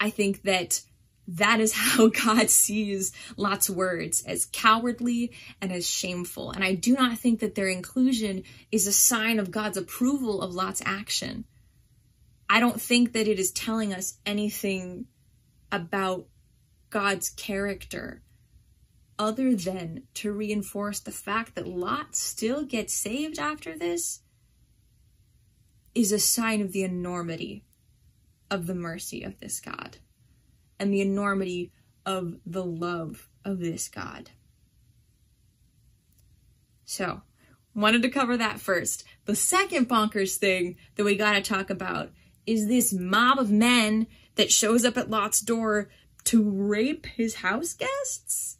I 0.00 0.10
think 0.10 0.42
that 0.42 0.80
that 1.28 1.60
is 1.60 1.72
how 1.74 2.08
God 2.08 2.50
sees 2.50 3.12
Lot's 3.36 3.70
words 3.70 4.22
as 4.24 4.46
cowardly 4.46 5.32
and 5.60 5.72
as 5.72 5.88
shameful. 5.88 6.50
And 6.50 6.64
I 6.64 6.74
do 6.74 6.94
not 6.94 7.18
think 7.18 7.40
that 7.40 7.54
their 7.54 7.68
inclusion 7.68 8.42
is 8.72 8.86
a 8.86 8.92
sign 8.92 9.38
of 9.38 9.50
God's 9.50 9.76
approval 9.76 10.42
of 10.42 10.54
Lot's 10.54 10.82
action. 10.84 11.44
I 12.52 12.58
don't 12.58 12.80
think 12.80 13.12
that 13.12 13.28
it 13.28 13.38
is 13.38 13.52
telling 13.52 13.94
us 13.94 14.18
anything 14.26 15.06
about 15.70 16.26
God's 16.90 17.30
character 17.30 18.22
other 19.20 19.54
than 19.54 20.02
to 20.14 20.32
reinforce 20.32 20.98
the 20.98 21.12
fact 21.12 21.54
that 21.54 21.68
Lot 21.68 22.16
still 22.16 22.64
gets 22.64 22.92
saved 22.92 23.38
after 23.38 23.78
this 23.78 24.22
is 25.94 26.10
a 26.10 26.18
sign 26.18 26.60
of 26.60 26.72
the 26.72 26.82
enormity 26.82 27.62
of 28.50 28.66
the 28.66 28.74
mercy 28.74 29.22
of 29.22 29.38
this 29.38 29.60
God 29.60 29.98
and 30.80 30.92
the 30.92 31.02
enormity 31.02 31.70
of 32.04 32.34
the 32.44 32.64
love 32.64 33.28
of 33.44 33.60
this 33.60 33.88
God. 33.88 34.30
So, 36.84 37.22
wanted 37.76 38.02
to 38.02 38.08
cover 38.08 38.36
that 38.36 38.58
first. 38.58 39.04
The 39.26 39.36
second 39.36 39.88
bonkers 39.88 40.34
thing 40.34 40.78
that 40.96 41.04
we 41.04 41.14
got 41.14 41.34
to 41.34 41.42
talk 41.42 41.70
about 41.70 42.10
is 42.50 42.66
this 42.66 42.92
mob 42.92 43.38
of 43.38 43.50
men 43.50 44.08
that 44.34 44.50
shows 44.50 44.84
up 44.84 44.96
at 44.96 45.08
Lot's 45.08 45.40
door 45.40 45.88
to 46.24 46.42
rape 46.42 47.06
his 47.06 47.36
house 47.36 47.74
guests. 47.74 48.56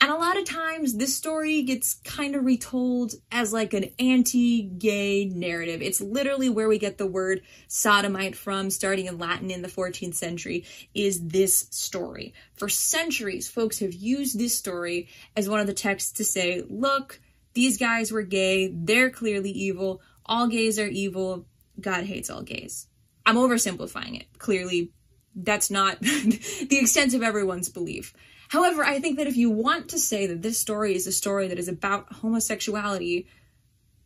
And 0.00 0.10
a 0.10 0.16
lot 0.16 0.36
of 0.36 0.44
times 0.44 0.94
this 0.94 1.14
story 1.14 1.62
gets 1.62 1.94
kind 2.04 2.34
of 2.34 2.44
retold 2.44 3.12
as 3.30 3.52
like 3.52 3.72
an 3.74 3.90
anti-gay 4.00 5.26
narrative. 5.26 5.80
It's 5.80 6.00
literally 6.00 6.48
where 6.48 6.68
we 6.68 6.78
get 6.78 6.98
the 6.98 7.06
word 7.06 7.42
sodomite 7.68 8.34
from, 8.34 8.70
starting 8.70 9.06
in 9.06 9.18
Latin 9.18 9.50
in 9.50 9.62
the 9.62 9.68
14th 9.68 10.14
century, 10.14 10.64
is 10.92 11.28
this 11.28 11.68
story. 11.70 12.34
For 12.54 12.68
centuries, 12.68 13.48
folks 13.48 13.78
have 13.78 13.92
used 13.92 14.38
this 14.38 14.58
story 14.58 15.08
as 15.36 15.48
one 15.48 15.60
of 15.60 15.68
the 15.68 15.74
texts 15.74 16.12
to 16.12 16.24
say, 16.24 16.64
look, 16.68 17.20
these 17.54 17.76
guys 17.76 18.10
were 18.10 18.22
gay, 18.22 18.72
they're 18.74 19.10
clearly 19.10 19.50
evil, 19.50 20.00
all 20.24 20.48
gays 20.48 20.78
are 20.78 20.88
evil, 20.88 21.46
God 21.80 22.04
hates 22.04 22.30
all 22.30 22.42
gays. 22.42 22.88
I'm 23.24 23.36
oversimplifying 23.36 24.20
it. 24.20 24.26
Clearly, 24.38 24.90
that's 25.34 25.70
not 25.70 26.00
the 26.00 26.78
extent 26.80 27.14
of 27.14 27.22
everyone's 27.22 27.68
belief. 27.68 28.14
However, 28.48 28.84
I 28.84 29.00
think 29.00 29.16
that 29.16 29.26
if 29.26 29.36
you 29.36 29.50
want 29.50 29.88
to 29.90 29.98
say 29.98 30.26
that 30.26 30.42
this 30.42 30.58
story 30.58 30.94
is 30.94 31.06
a 31.06 31.12
story 31.12 31.48
that 31.48 31.58
is 31.58 31.68
about 31.68 32.12
homosexuality 32.12 33.26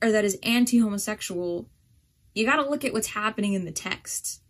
or 0.00 0.12
that 0.12 0.24
is 0.24 0.38
anti 0.42 0.78
homosexual, 0.78 1.68
you 2.34 2.44
gotta 2.44 2.68
look 2.68 2.84
at 2.84 2.92
what's 2.92 3.08
happening 3.08 3.54
in 3.54 3.64
the 3.64 3.72
text. 3.72 4.40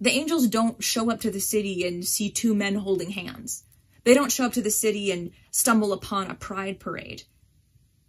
The 0.00 0.10
angels 0.10 0.46
don't 0.46 0.84
show 0.84 1.10
up 1.10 1.20
to 1.22 1.30
the 1.30 1.40
city 1.40 1.86
and 1.86 2.04
see 2.04 2.30
two 2.30 2.54
men 2.54 2.76
holding 2.76 3.10
hands. 3.10 3.64
They 4.04 4.14
don't 4.14 4.30
show 4.30 4.44
up 4.44 4.52
to 4.52 4.62
the 4.62 4.70
city 4.70 5.10
and 5.10 5.32
stumble 5.50 5.92
upon 5.92 6.30
a 6.30 6.34
pride 6.34 6.78
parade. 6.78 7.22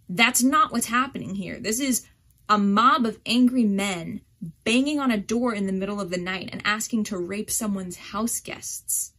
That's 0.09 0.43
not 0.43 0.71
what's 0.71 0.87
happening 0.87 1.35
here. 1.35 1.59
This 1.59 1.79
is 1.79 2.05
a 2.49 2.57
mob 2.57 3.05
of 3.05 3.19
angry 3.25 3.63
men 3.63 4.21
banging 4.63 4.99
on 4.99 5.11
a 5.11 5.17
door 5.17 5.53
in 5.53 5.65
the 5.65 5.73
middle 5.73 5.99
of 5.99 6.09
the 6.09 6.17
night 6.17 6.49
and 6.51 6.61
asking 6.65 7.05
to 7.05 7.17
rape 7.17 7.49
someone's 7.49 7.97
house 7.97 8.39
guests. 8.39 9.13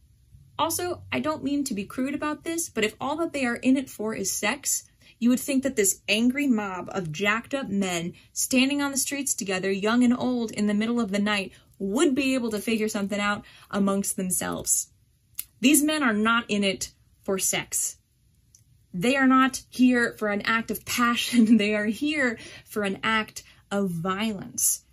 Also, 0.59 1.03
I 1.11 1.19
don't 1.19 1.43
mean 1.43 1.63
to 1.65 1.73
be 1.73 1.85
crude 1.85 2.15
about 2.15 2.43
this, 2.43 2.69
but 2.69 2.83
if 2.83 2.95
all 2.99 3.15
that 3.17 3.33
they 3.33 3.45
are 3.45 3.57
in 3.57 3.77
it 3.77 3.89
for 3.89 4.15
is 4.15 4.31
sex, 4.31 4.89
you 5.19 5.29
would 5.29 5.39
think 5.39 5.63
that 5.63 5.75
this 5.75 6.01
angry 6.07 6.47
mob 6.47 6.89
of 6.91 7.11
jacked 7.11 7.53
up 7.53 7.69
men 7.69 8.13
standing 8.33 8.81
on 8.81 8.91
the 8.91 8.97
streets 8.97 9.33
together, 9.33 9.71
young 9.71 10.03
and 10.03 10.17
old, 10.17 10.51
in 10.51 10.67
the 10.67 10.73
middle 10.73 10.99
of 10.99 11.11
the 11.11 11.19
night, 11.19 11.51
would 11.79 12.15
be 12.15 12.33
able 12.33 12.49
to 12.51 12.59
figure 12.59 12.87
something 12.87 13.19
out 13.19 13.43
amongst 13.69 14.15
themselves. 14.15 14.87
These 15.59 15.83
men 15.83 16.03
are 16.03 16.13
not 16.13 16.45
in 16.47 16.63
it 16.63 16.91
for 17.23 17.37
sex. 17.39 17.97
They 18.93 19.15
are 19.15 19.27
not 19.27 19.63
here 19.69 20.15
for 20.17 20.29
an 20.29 20.41
act 20.43 20.71
of 20.71 20.85
passion. 20.85 21.57
They 21.57 21.75
are 21.75 21.85
here 21.85 22.37
for 22.65 22.83
an 22.83 22.99
act 23.03 23.43
of 23.69 23.89
violence. 23.89 24.83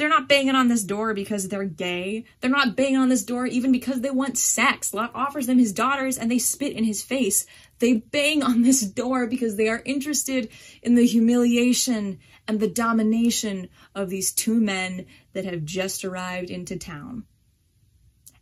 They're 0.00 0.08
not 0.08 0.28
banging 0.30 0.54
on 0.54 0.68
this 0.68 0.82
door 0.82 1.12
because 1.12 1.48
they're 1.48 1.66
gay. 1.66 2.24
They're 2.40 2.50
not 2.50 2.74
banging 2.74 2.96
on 2.96 3.10
this 3.10 3.22
door 3.22 3.44
even 3.44 3.70
because 3.70 4.00
they 4.00 4.08
want 4.08 4.38
sex. 4.38 4.94
Lot 4.94 5.10
offers 5.14 5.46
them 5.46 5.58
his 5.58 5.74
daughters 5.74 6.16
and 6.16 6.30
they 6.30 6.38
spit 6.38 6.72
in 6.72 6.84
his 6.84 7.02
face. 7.02 7.44
They 7.80 7.92
bang 7.92 8.42
on 8.42 8.62
this 8.62 8.80
door 8.80 9.26
because 9.26 9.56
they 9.56 9.68
are 9.68 9.82
interested 9.84 10.48
in 10.82 10.94
the 10.94 11.04
humiliation 11.04 12.18
and 12.48 12.58
the 12.58 12.66
domination 12.66 13.68
of 13.94 14.08
these 14.08 14.32
two 14.32 14.58
men 14.58 15.04
that 15.34 15.44
have 15.44 15.66
just 15.66 16.02
arrived 16.02 16.48
into 16.48 16.78
town. 16.78 17.24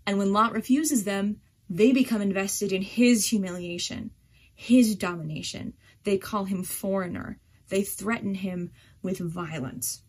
And 0.06 0.16
when 0.16 0.32
Lot 0.32 0.52
refuses 0.52 1.02
them, 1.02 1.40
they 1.68 1.90
become 1.90 2.22
invested 2.22 2.70
in 2.70 2.82
his 2.82 3.30
humiliation, 3.30 4.12
his 4.54 4.94
domination. 4.94 5.74
They 6.04 6.18
call 6.18 6.44
him 6.44 6.62
foreigner. 6.62 7.40
They 7.68 7.82
threaten 7.82 8.34
him 8.34 8.70
with 9.02 9.18
violence. 9.18 10.02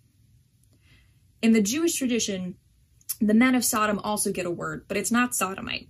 In 1.41 1.53
the 1.53 1.62
Jewish 1.62 1.96
tradition, 1.96 2.55
the 3.22 3.34
men 3.34 3.55
of 3.55 3.65
Sodom 3.65 4.00
also 4.00 4.31
get 4.31 4.46
a 4.46 4.51
word, 4.51 4.86
but 4.88 4.98
it's 4.98 5.12
not 5.12 5.36
sodomite. 5.36 5.89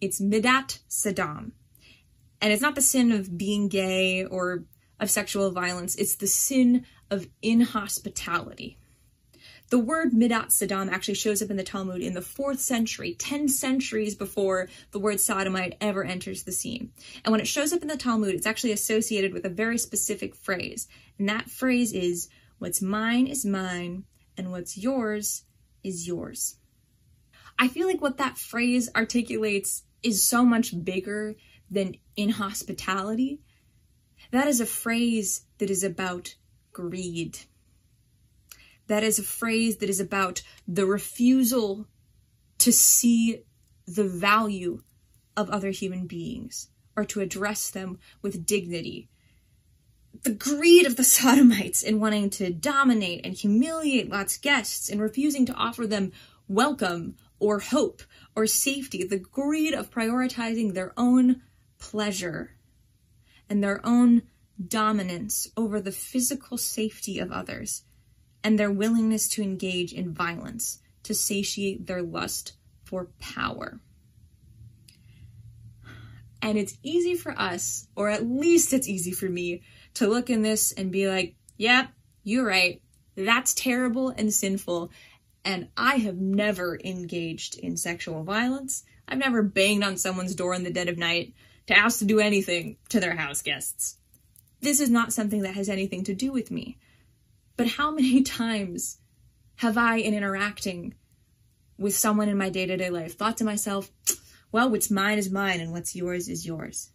It's 0.00 0.20
midat 0.20 0.78
Sodom. 0.88 1.52
And 2.40 2.52
it's 2.52 2.62
not 2.62 2.74
the 2.74 2.82
sin 2.82 3.12
of 3.12 3.36
being 3.36 3.68
gay 3.68 4.24
or 4.24 4.64
of 4.98 5.10
sexual 5.10 5.50
violence, 5.50 5.94
it's 5.96 6.16
the 6.16 6.26
sin 6.26 6.84
of 7.10 7.26
inhospitality. 7.42 8.76
The 9.70 9.78
word 9.78 10.10
Midat 10.10 10.50
Sodom 10.50 10.88
actually 10.88 11.14
shows 11.14 11.40
up 11.40 11.50
in 11.50 11.56
the 11.56 11.62
Talmud 11.62 12.02
in 12.02 12.14
the 12.14 12.20
fourth 12.20 12.58
century, 12.58 13.14
10 13.14 13.48
centuries 13.48 14.16
before 14.16 14.68
the 14.90 14.98
word 14.98 15.20
sodomite 15.20 15.76
ever 15.80 16.04
enters 16.04 16.42
the 16.42 16.50
scene. 16.50 16.90
And 17.24 17.30
when 17.30 17.40
it 17.40 17.46
shows 17.46 17.72
up 17.72 17.82
in 17.82 17.88
the 17.88 17.96
Talmud, 17.96 18.34
it's 18.34 18.48
actually 18.48 18.72
associated 18.72 19.32
with 19.32 19.44
a 19.44 19.48
very 19.48 19.78
specific 19.78 20.34
phrase. 20.34 20.88
And 21.18 21.28
that 21.28 21.48
phrase 21.48 21.92
is, 21.92 22.28
What's 22.58 22.82
mine 22.82 23.28
is 23.28 23.46
mine, 23.46 24.04
and 24.40 24.50
what's 24.50 24.78
yours 24.78 25.44
is 25.84 26.08
yours. 26.08 26.56
I 27.58 27.68
feel 27.68 27.86
like 27.86 28.00
what 28.00 28.16
that 28.16 28.38
phrase 28.38 28.88
articulates 28.96 29.82
is 30.02 30.22
so 30.22 30.46
much 30.46 30.82
bigger 30.82 31.36
than 31.70 31.96
inhospitality. 32.16 33.42
That 34.30 34.48
is 34.48 34.58
a 34.58 34.64
phrase 34.64 35.42
that 35.58 35.68
is 35.68 35.84
about 35.84 36.36
greed. 36.72 37.40
That 38.86 39.02
is 39.02 39.18
a 39.18 39.22
phrase 39.22 39.76
that 39.76 39.90
is 39.90 40.00
about 40.00 40.42
the 40.66 40.86
refusal 40.86 41.86
to 42.60 42.72
see 42.72 43.42
the 43.86 44.08
value 44.08 44.82
of 45.36 45.50
other 45.50 45.68
human 45.70 46.06
beings 46.06 46.68
or 46.96 47.04
to 47.04 47.20
address 47.20 47.68
them 47.70 47.98
with 48.22 48.46
dignity. 48.46 49.09
The 50.22 50.34
greed 50.34 50.86
of 50.86 50.96
the 50.96 51.04
Sodomites 51.18 51.82
in 51.82 52.00
wanting 52.00 52.30
to 52.30 52.50
dominate 52.50 53.24
and 53.24 53.34
humiliate 53.34 54.10
Lot's 54.10 54.36
guests 54.36 54.88
and 54.88 55.00
refusing 55.00 55.46
to 55.46 55.54
offer 55.54 55.86
them 55.86 56.12
welcome 56.48 57.16
or 57.38 57.60
hope 57.60 58.02
or 58.36 58.46
safety, 58.46 59.04
the 59.04 59.18
greed 59.18 59.72
of 59.72 59.90
prioritizing 59.90 60.74
their 60.74 60.92
own 60.96 61.42
pleasure 61.78 62.56
and 63.48 63.62
their 63.62 63.84
own 63.84 64.22
dominance 64.68 65.48
over 65.56 65.80
the 65.80 65.92
physical 65.92 66.58
safety 66.58 67.18
of 67.18 67.32
others, 67.32 67.84
and 68.44 68.58
their 68.58 68.70
willingness 68.70 69.28
to 69.28 69.42
engage 69.42 69.92
in 69.92 70.12
violence 70.12 70.80
to 71.02 71.14
satiate 71.14 71.86
their 71.86 72.02
lust 72.02 72.52
for 72.84 73.08
power. 73.18 73.80
And 76.42 76.58
it's 76.58 76.78
easy 76.82 77.14
for 77.14 77.32
us, 77.38 77.86
or 77.96 78.08
at 78.08 78.26
least 78.26 78.72
it's 78.72 78.88
easy 78.88 79.12
for 79.12 79.28
me, 79.28 79.62
to 79.94 80.08
look 80.08 80.30
in 80.30 80.42
this 80.42 80.72
and 80.72 80.92
be 80.92 81.08
like, 81.08 81.34
yep, 81.56 81.86
yeah, 81.86 81.86
you're 82.22 82.46
right. 82.46 82.80
That's 83.16 83.54
terrible 83.54 84.10
and 84.10 84.32
sinful. 84.32 84.90
And 85.44 85.68
I 85.76 85.96
have 85.96 86.16
never 86.16 86.78
engaged 86.84 87.58
in 87.58 87.76
sexual 87.76 88.22
violence. 88.22 88.84
I've 89.08 89.18
never 89.18 89.42
banged 89.42 89.84
on 89.84 89.96
someone's 89.96 90.34
door 90.34 90.54
in 90.54 90.64
the 90.64 90.70
dead 90.70 90.88
of 90.88 90.98
night 90.98 91.34
to 91.66 91.76
ask 91.76 91.98
to 91.98 92.04
do 92.04 92.20
anything 92.20 92.76
to 92.90 93.00
their 93.00 93.16
house 93.16 93.42
guests. 93.42 93.96
This 94.60 94.80
is 94.80 94.90
not 94.90 95.12
something 95.12 95.42
that 95.42 95.54
has 95.54 95.68
anything 95.68 96.04
to 96.04 96.14
do 96.14 96.32
with 96.32 96.50
me. 96.50 96.78
But 97.56 97.68
how 97.68 97.90
many 97.94 98.22
times 98.22 98.98
have 99.56 99.76
I, 99.76 99.96
in 99.96 100.14
interacting 100.14 100.94
with 101.78 101.96
someone 101.96 102.28
in 102.28 102.38
my 102.38 102.50
day 102.50 102.66
to 102.66 102.76
day 102.76 102.90
life, 102.90 103.16
thought 103.16 103.38
to 103.38 103.44
myself, 103.44 103.90
well, 104.52 104.70
what's 104.70 104.90
mine 104.90 105.18
is 105.18 105.30
mine 105.30 105.60
and 105.60 105.72
what's 105.72 105.94
yours 105.94 106.28
is 106.28 106.46
yours? 106.46 106.90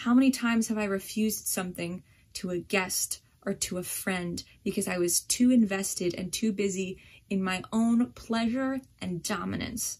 How 0.00 0.14
many 0.14 0.30
times 0.30 0.68
have 0.68 0.78
I 0.78 0.84
refused 0.84 1.46
something 1.46 2.02
to 2.32 2.48
a 2.48 2.58
guest 2.58 3.20
or 3.44 3.52
to 3.52 3.76
a 3.76 3.82
friend 3.82 4.42
because 4.64 4.88
I 4.88 4.96
was 4.96 5.20
too 5.20 5.50
invested 5.50 6.14
and 6.14 6.32
too 6.32 6.54
busy 6.54 6.96
in 7.28 7.42
my 7.42 7.62
own 7.70 8.12
pleasure 8.12 8.80
and 9.02 9.22
dominance 9.22 9.98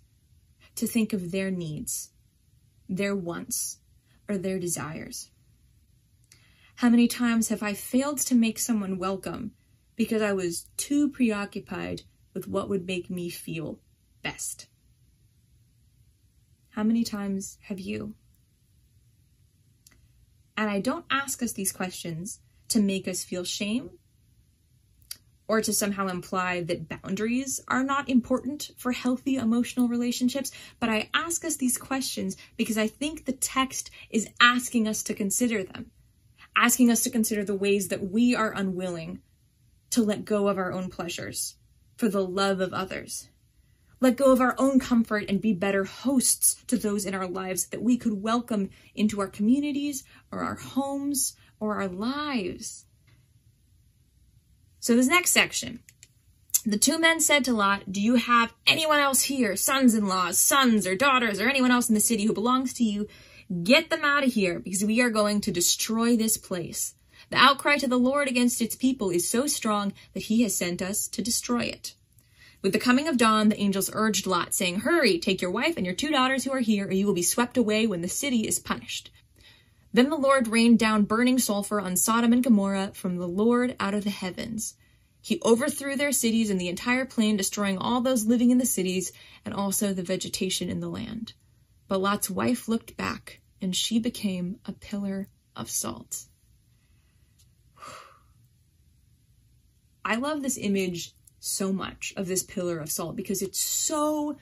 to 0.76 0.86
think 0.86 1.12
of 1.12 1.32
their 1.32 1.50
needs, 1.50 2.12
their 2.88 3.14
wants, 3.14 3.76
or 4.26 4.38
their 4.38 4.58
desires? 4.58 5.28
How 6.76 6.88
many 6.88 7.06
times 7.06 7.50
have 7.50 7.62
I 7.62 7.74
failed 7.74 8.20
to 8.20 8.34
make 8.34 8.58
someone 8.58 8.96
welcome 8.96 9.52
because 9.96 10.22
I 10.22 10.32
was 10.32 10.66
too 10.78 11.10
preoccupied 11.10 12.04
with 12.32 12.48
what 12.48 12.70
would 12.70 12.86
make 12.86 13.10
me 13.10 13.28
feel 13.28 13.80
best? 14.22 14.66
How 16.70 16.84
many 16.84 17.04
times 17.04 17.58
have 17.64 17.78
you? 17.78 18.14
And 20.60 20.68
I 20.68 20.78
don't 20.78 21.06
ask 21.10 21.42
us 21.42 21.54
these 21.54 21.72
questions 21.72 22.38
to 22.68 22.82
make 22.82 23.08
us 23.08 23.24
feel 23.24 23.44
shame 23.44 23.92
or 25.48 25.62
to 25.62 25.72
somehow 25.72 26.08
imply 26.08 26.60
that 26.64 26.86
boundaries 26.86 27.62
are 27.66 27.82
not 27.82 28.10
important 28.10 28.70
for 28.76 28.92
healthy 28.92 29.36
emotional 29.36 29.88
relationships. 29.88 30.52
But 30.78 30.90
I 30.90 31.08
ask 31.14 31.46
us 31.46 31.56
these 31.56 31.78
questions 31.78 32.36
because 32.58 32.76
I 32.76 32.88
think 32.88 33.24
the 33.24 33.32
text 33.32 33.90
is 34.10 34.28
asking 34.38 34.86
us 34.86 35.02
to 35.04 35.14
consider 35.14 35.64
them, 35.64 35.92
asking 36.54 36.90
us 36.90 37.04
to 37.04 37.10
consider 37.10 37.42
the 37.42 37.56
ways 37.56 37.88
that 37.88 38.10
we 38.10 38.36
are 38.36 38.52
unwilling 38.52 39.22
to 39.92 40.02
let 40.02 40.26
go 40.26 40.46
of 40.46 40.58
our 40.58 40.72
own 40.72 40.90
pleasures 40.90 41.56
for 41.96 42.10
the 42.10 42.22
love 42.22 42.60
of 42.60 42.74
others. 42.74 43.30
Let 44.02 44.16
go 44.16 44.32
of 44.32 44.40
our 44.40 44.54
own 44.56 44.80
comfort 44.80 45.26
and 45.28 45.42
be 45.42 45.52
better 45.52 45.84
hosts 45.84 46.56
to 46.68 46.78
those 46.78 47.04
in 47.04 47.14
our 47.14 47.26
lives 47.26 47.66
that 47.66 47.82
we 47.82 47.98
could 47.98 48.22
welcome 48.22 48.70
into 48.94 49.20
our 49.20 49.26
communities 49.26 50.04
or 50.32 50.40
our 50.40 50.54
homes 50.54 51.36
or 51.58 51.76
our 51.76 51.88
lives. 51.88 52.86
So, 54.78 54.96
this 54.96 55.06
next 55.06 55.32
section. 55.32 55.80
The 56.64 56.78
two 56.78 56.98
men 56.98 57.20
said 57.20 57.44
to 57.44 57.52
Lot, 57.52 57.92
Do 57.92 58.00
you 58.00 58.16
have 58.16 58.54
anyone 58.66 59.00
else 59.00 59.22
here, 59.22 59.54
sons 59.56 59.94
in 59.94 60.08
laws, 60.08 60.38
sons 60.38 60.86
or 60.86 60.94
daughters, 60.94 61.38
or 61.38 61.48
anyone 61.48 61.70
else 61.70 61.88
in 61.88 61.94
the 61.94 62.00
city 62.00 62.24
who 62.24 62.32
belongs 62.32 62.72
to 62.74 62.84
you? 62.84 63.06
Get 63.62 63.90
them 63.90 64.04
out 64.04 64.24
of 64.24 64.32
here, 64.32 64.60
because 64.60 64.84
we 64.84 65.00
are 65.00 65.10
going 65.10 65.40
to 65.42 65.52
destroy 65.52 66.16
this 66.16 66.36
place. 66.36 66.94
The 67.30 67.36
outcry 67.36 67.78
to 67.78 67.86
the 67.86 67.98
Lord 67.98 68.28
against 68.28 68.60
its 68.60 68.76
people 68.76 69.10
is 69.10 69.28
so 69.28 69.46
strong 69.46 69.92
that 70.14 70.24
he 70.24 70.42
has 70.42 70.54
sent 70.54 70.80
us 70.80 71.08
to 71.08 71.22
destroy 71.22 71.64
it. 71.64 71.94
With 72.62 72.72
the 72.74 72.78
coming 72.78 73.08
of 73.08 73.16
dawn, 73.16 73.48
the 73.48 73.58
angels 73.58 73.90
urged 73.94 74.26
Lot, 74.26 74.52
saying, 74.52 74.80
Hurry, 74.80 75.18
take 75.18 75.40
your 75.40 75.50
wife 75.50 75.78
and 75.78 75.86
your 75.86 75.94
two 75.94 76.10
daughters 76.10 76.44
who 76.44 76.52
are 76.52 76.60
here, 76.60 76.86
or 76.86 76.92
you 76.92 77.06
will 77.06 77.14
be 77.14 77.22
swept 77.22 77.56
away 77.56 77.86
when 77.86 78.02
the 78.02 78.08
city 78.08 78.46
is 78.46 78.58
punished. 78.58 79.10
Then 79.94 80.10
the 80.10 80.16
Lord 80.16 80.46
rained 80.46 80.78
down 80.78 81.04
burning 81.04 81.38
sulfur 81.38 81.80
on 81.80 81.96
Sodom 81.96 82.34
and 82.34 82.44
Gomorrah 82.44 82.92
from 82.94 83.16
the 83.16 83.26
Lord 83.26 83.76
out 83.80 83.94
of 83.94 84.04
the 84.04 84.10
heavens. 84.10 84.74
He 85.22 85.40
overthrew 85.42 85.96
their 85.96 86.12
cities 86.12 86.50
and 86.50 86.60
the 86.60 86.68
entire 86.68 87.06
plain, 87.06 87.38
destroying 87.38 87.78
all 87.78 88.02
those 88.02 88.26
living 88.26 88.50
in 88.50 88.58
the 88.58 88.66
cities 88.66 89.10
and 89.44 89.54
also 89.54 89.94
the 89.94 90.02
vegetation 90.02 90.68
in 90.68 90.80
the 90.80 90.88
land. 90.88 91.32
But 91.88 92.00
Lot's 92.00 92.30
wife 92.30 92.68
looked 92.68 92.96
back, 92.96 93.40
and 93.60 93.74
she 93.74 93.98
became 93.98 94.60
a 94.66 94.72
pillar 94.72 95.28
of 95.56 95.70
salt. 95.70 96.26
I 100.04 100.16
love 100.16 100.42
this 100.42 100.58
image 100.58 101.14
so 101.40 101.72
much 101.72 102.12
of 102.16 102.26
this 102.26 102.42
pillar 102.42 102.78
of 102.78 102.90
salt 102.90 103.16
because 103.16 103.42
it's 103.42 103.58
so 103.58 104.36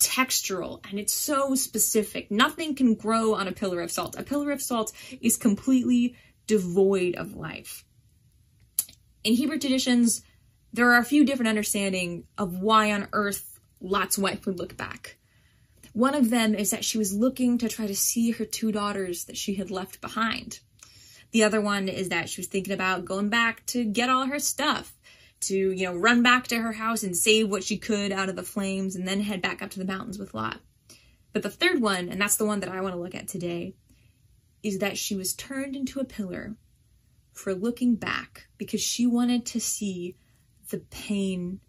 textural 0.00 0.84
and 0.88 0.98
it's 0.98 1.14
so 1.14 1.54
specific. 1.54 2.30
Nothing 2.30 2.74
can 2.74 2.94
grow 2.94 3.34
on 3.34 3.46
a 3.46 3.52
pillar 3.52 3.80
of 3.80 3.90
salt. 3.90 4.16
A 4.18 4.22
pillar 4.22 4.50
of 4.50 4.60
salt 4.60 4.92
is 5.20 5.36
completely 5.36 6.16
devoid 6.46 7.14
of 7.14 7.34
life. 7.34 7.84
In 9.22 9.34
Hebrew 9.34 9.58
traditions, 9.58 10.22
there 10.72 10.90
are 10.92 10.98
a 10.98 11.04
few 11.04 11.24
different 11.24 11.48
understanding 11.48 12.24
of 12.38 12.58
why 12.58 12.92
on 12.92 13.08
earth 13.12 13.60
Lot's 13.80 14.18
wife 14.18 14.46
would 14.46 14.58
look 14.58 14.76
back. 14.76 15.16
One 15.92 16.14
of 16.14 16.30
them 16.30 16.54
is 16.54 16.70
that 16.70 16.84
she 16.84 16.98
was 16.98 17.14
looking 17.14 17.58
to 17.58 17.68
try 17.68 17.86
to 17.86 17.94
see 17.94 18.30
her 18.32 18.44
two 18.44 18.72
daughters 18.72 19.24
that 19.24 19.36
she 19.36 19.54
had 19.54 19.70
left 19.70 20.00
behind. 20.00 20.60
The 21.32 21.44
other 21.44 21.60
one 21.60 21.88
is 21.88 22.08
that 22.08 22.28
she 22.28 22.40
was 22.40 22.48
thinking 22.48 22.72
about 22.72 23.04
going 23.04 23.28
back 23.28 23.66
to 23.66 23.84
get 23.84 24.08
all 24.08 24.26
her 24.26 24.38
stuff 24.38 24.96
to, 25.40 25.56
you 25.72 25.86
know, 25.86 25.96
run 25.96 26.22
back 26.22 26.46
to 26.48 26.60
her 26.60 26.72
house 26.72 27.02
and 27.02 27.16
save 27.16 27.50
what 27.50 27.64
she 27.64 27.78
could 27.78 28.12
out 28.12 28.28
of 28.28 28.36
the 28.36 28.42
flames 28.42 28.94
and 28.94 29.06
then 29.06 29.20
head 29.20 29.42
back 29.42 29.62
up 29.62 29.70
to 29.70 29.78
the 29.78 29.84
mountains 29.84 30.18
with 30.18 30.34
Lot. 30.34 30.60
But 31.32 31.42
the 31.42 31.50
third 31.50 31.80
one, 31.80 32.08
and 32.08 32.20
that's 32.20 32.36
the 32.36 32.44
one 32.44 32.60
that 32.60 32.68
I 32.68 32.80
want 32.80 32.94
to 32.94 33.00
look 33.00 33.14
at 33.14 33.28
today, 33.28 33.74
is 34.62 34.78
that 34.78 34.98
she 34.98 35.14
was 35.14 35.32
turned 35.32 35.76
into 35.76 36.00
a 36.00 36.04
pillar 36.04 36.56
for 37.32 37.54
looking 37.54 37.94
back 37.94 38.48
because 38.58 38.82
she 38.82 39.06
wanted 39.06 39.46
to 39.46 39.60
see 39.60 40.16
the 40.70 40.78
pain 40.78 41.60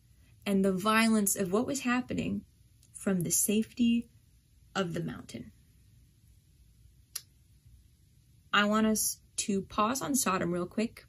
and 0.45 0.65
the 0.65 0.73
violence 0.73 1.36
of 1.36 1.53
what 1.53 1.67
was 1.67 1.81
happening 1.81 2.41
from 2.93 3.21
the 3.21 3.31
safety 3.31 4.10
of 4.75 4.93
the 4.93 5.03
mountain. 5.03 5.51
I 8.53 8.65
want 8.65 8.88
us 8.88 9.19
to 9.38 9.62
pause 9.62 10.01
on 10.01 10.15
Sodom 10.15 10.51
real 10.51 10.65
quick 10.65 11.05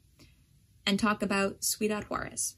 and 0.85 0.99
talk 0.99 1.21
about 1.21 1.63
Ciudad 1.63 2.05
Juarez. 2.05 2.55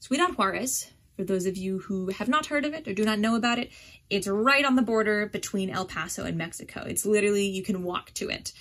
Ciudad 0.00 0.36
Juarez, 0.36 0.90
for 1.16 1.24
those 1.24 1.46
of 1.46 1.56
you 1.56 1.78
who 1.80 2.08
have 2.08 2.28
not 2.28 2.46
heard 2.46 2.64
of 2.64 2.74
it 2.74 2.88
or 2.88 2.94
do 2.94 3.04
not 3.04 3.18
know 3.18 3.36
about 3.36 3.58
it, 3.58 3.70
it's 4.10 4.26
right 4.26 4.64
on 4.64 4.76
the 4.76 4.82
border 4.82 5.26
between 5.26 5.70
El 5.70 5.84
Paso 5.84 6.24
and 6.24 6.36
Mexico. 6.36 6.84
It's 6.86 7.06
literally, 7.06 7.46
you 7.46 7.62
can 7.62 7.82
walk 7.82 8.12
to 8.14 8.28
it. 8.28 8.52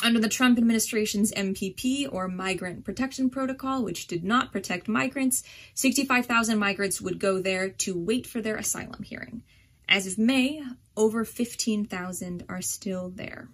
Under 0.00 0.20
the 0.20 0.28
Trump 0.28 0.58
administration's 0.58 1.32
MPP, 1.32 2.08
or 2.12 2.28
Migrant 2.28 2.84
Protection 2.84 3.30
Protocol, 3.30 3.82
which 3.82 4.06
did 4.06 4.22
not 4.22 4.52
protect 4.52 4.86
migrants, 4.86 5.42
65,000 5.74 6.56
migrants 6.56 7.00
would 7.00 7.18
go 7.18 7.42
there 7.42 7.68
to 7.68 7.98
wait 7.98 8.24
for 8.24 8.40
their 8.40 8.54
asylum 8.54 9.02
hearing. 9.02 9.42
As 9.88 10.06
of 10.06 10.16
May, 10.16 10.62
over 10.96 11.24
15,000 11.24 12.44
are 12.48 12.62
still 12.62 13.10
there. 13.10 13.48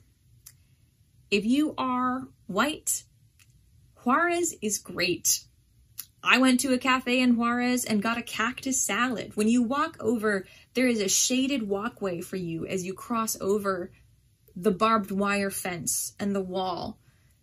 If 1.30 1.46
you 1.46 1.74
are 1.78 2.28
white, 2.46 3.04
Juarez 4.04 4.54
is 4.60 4.78
great. 4.78 5.44
I 6.22 6.38
went 6.38 6.60
to 6.60 6.74
a 6.74 6.78
cafe 6.78 7.20
in 7.20 7.36
Juarez 7.36 7.84
and 7.84 8.02
got 8.02 8.18
a 8.18 8.22
cactus 8.22 8.80
salad. 8.80 9.32
When 9.34 9.48
you 9.48 9.62
walk 9.62 9.96
over, 9.98 10.46
there 10.74 10.86
is 10.86 11.00
a 11.00 11.08
shaded 11.08 11.68
walkway 11.68 12.20
for 12.20 12.36
you 12.36 12.66
as 12.66 12.84
you 12.84 12.92
cross 12.92 13.36
over 13.40 13.92
the 14.54 14.70
barbed 14.70 15.10
wire 15.10 15.50
fence 15.50 16.14
and 16.20 16.34
the 16.34 16.42
wall 16.42 16.98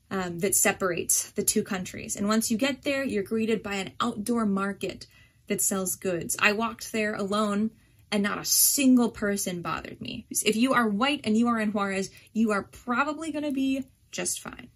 um, 0.10 0.40
that 0.40 0.56
separates 0.56 1.32
the 1.32 1.44
two 1.44 1.64
countries. 1.64 2.16
And 2.16 2.28
once 2.28 2.52
you 2.52 2.58
get 2.58 2.84
there, 2.84 3.04
you're 3.04 3.24
greeted 3.24 3.64
by 3.64 3.76
an 3.76 3.94
outdoor 4.00 4.46
market 4.46 5.08
that 5.48 5.62
sells 5.62 5.96
goods. 5.96 6.38
I 6.40 6.54
walked 6.54 6.92
there 6.92 7.16
alone 7.16 7.72
and 8.12 8.22
not 8.22 8.38
a 8.38 8.46
single 8.46 9.10
person 9.10 9.62
bothered 9.62 10.02
me. 10.02 10.28
If 10.30 10.56
you 10.56 10.74
are 10.74 10.88
white 10.88 11.22
and 11.24 11.38
you 11.38 11.48
are 11.48 11.60
in 11.60 11.72
Juarez, 11.72 12.10
you 12.34 12.52
are 12.52 12.64
probably 12.64 13.32
going 13.32 13.46
to 13.46 13.52
be 13.52 13.86
just 14.12 14.42
fine. 14.42 14.70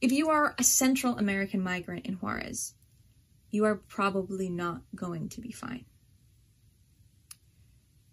If 0.00 0.12
you 0.12 0.30
are 0.30 0.54
a 0.58 0.64
Central 0.64 1.18
American 1.18 1.62
migrant 1.62 2.06
in 2.06 2.14
Juarez, 2.14 2.72
you 3.50 3.66
are 3.66 3.74
probably 3.74 4.48
not 4.48 4.80
going 4.94 5.28
to 5.28 5.42
be 5.42 5.52
fine. 5.52 5.84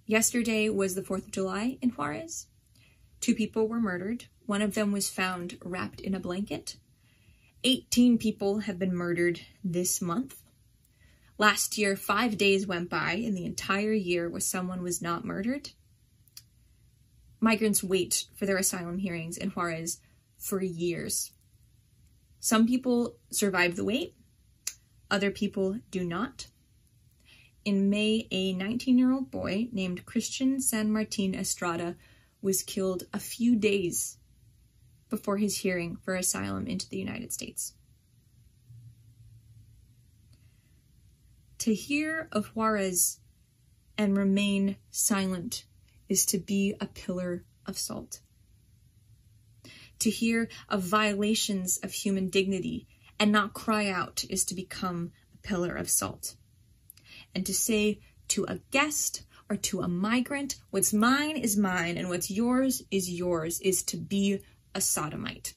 Yesterday 0.06 0.67
was 0.67 0.95
the 0.95 1.02
4th 1.02 1.28
of 1.28 1.32
July 1.32 1.78
in 1.82 1.91
Juarez. 1.91 2.47
Two 3.21 3.34
people 3.34 3.69
were 3.69 3.80
murdered. 3.80 4.26
One 4.45 4.62
of 4.62 4.73
them 4.73 4.91
was 4.91 5.10
found 5.10 5.58
wrapped 5.63 6.02
in 6.02 6.13
a 6.13 6.19
blanket. 6.19 6.76
18 7.63 8.17
people 8.17 8.60
have 8.60 8.78
been 8.78 8.93
murdered 8.93 9.39
this 9.63 10.02
month. 10.02 10.43
Last 11.38 11.78
year, 11.78 11.95
five 11.95 12.38
days 12.38 12.67
went 12.67 12.89
by 12.89 13.13
in 13.13 13.34
the 13.34 13.45
entire 13.45 13.93
year 13.93 14.30
where 14.30 14.41
someone 14.41 14.84
was 14.84 15.02
not 15.02 15.23
murdered. 15.23 15.69
Migrants 17.39 17.82
wait 17.82 18.26
for 18.36 18.45
their 18.45 18.58
asylum 18.58 18.97
hearings 18.97 19.38
in 19.38 19.52
Juarez 19.52 20.00
for 20.38 20.62
years. 20.62 21.32
Some 22.47 22.65
people 22.65 23.17
survive 23.29 23.75
the 23.75 23.83
wait, 23.83 24.15
other 25.12 25.31
people 25.31 25.81
do 25.91 26.05
not. 26.05 26.47
In 27.65 27.89
May, 27.89 28.25
a 28.31 28.53
19 28.53 28.97
year 28.97 29.12
old 29.12 29.29
boy 29.29 29.67
named 29.73 30.05
Christian 30.05 30.62
San 30.62 30.89
Martin 30.89 31.36
Estrada 31.36 31.97
was 32.41 32.63
killed 32.63 33.03
a 33.12 33.19
few 33.19 33.57
days 33.57 34.17
before 35.10 35.36
his 35.36 35.57
hearing 35.57 35.97
for 35.97 36.15
asylum 36.15 36.67
into 36.67 36.88
the 36.88 36.95
United 36.95 37.33
States. 37.33 37.73
To 41.57 41.73
hear 41.73 42.29
of 42.31 42.55
Juarez 42.55 43.19
and 43.97 44.15
remain 44.15 44.77
silent 44.89 45.65
is 46.07 46.25
to 46.27 46.38
be 46.38 46.75
a 46.79 46.88
pillar 46.88 47.43
of 47.65 47.77
salt. 47.77 48.21
To 49.99 50.10
hear 50.10 50.49
of 50.69 50.83
violations 50.83 51.77
of 51.83 51.91
human 51.91 52.29
dignity 52.29 52.88
and 53.19 53.31
not 53.31 53.53
cry 53.53 53.89
out 53.89 54.23
is 54.29 54.45
to 54.45 54.55
become 54.55 55.12
a 55.33 55.38
pillar 55.47 55.75
of 55.75 55.89
salt. 55.89 56.36
And 57.33 57.45
to 57.45 57.53
say 57.53 57.99
to 58.29 58.45
a 58.47 58.60
guest 58.71 59.23
or 59.49 59.55
to 59.55 59.81
a 59.81 59.88
migrant, 59.88 60.57
what's 60.69 60.93
mine 60.93 61.38
is 61.38 61.57
mine 61.57 61.97
and 61.97 62.10
what's 62.10 62.29
yours 62.29 62.83
is 62.91 63.10
yours, 63.10 63.60
is 63.62 63.81
to 63.83 63.97
be 63.97 64.39
a 64.75 64.81
sodomite. 64.81 65.53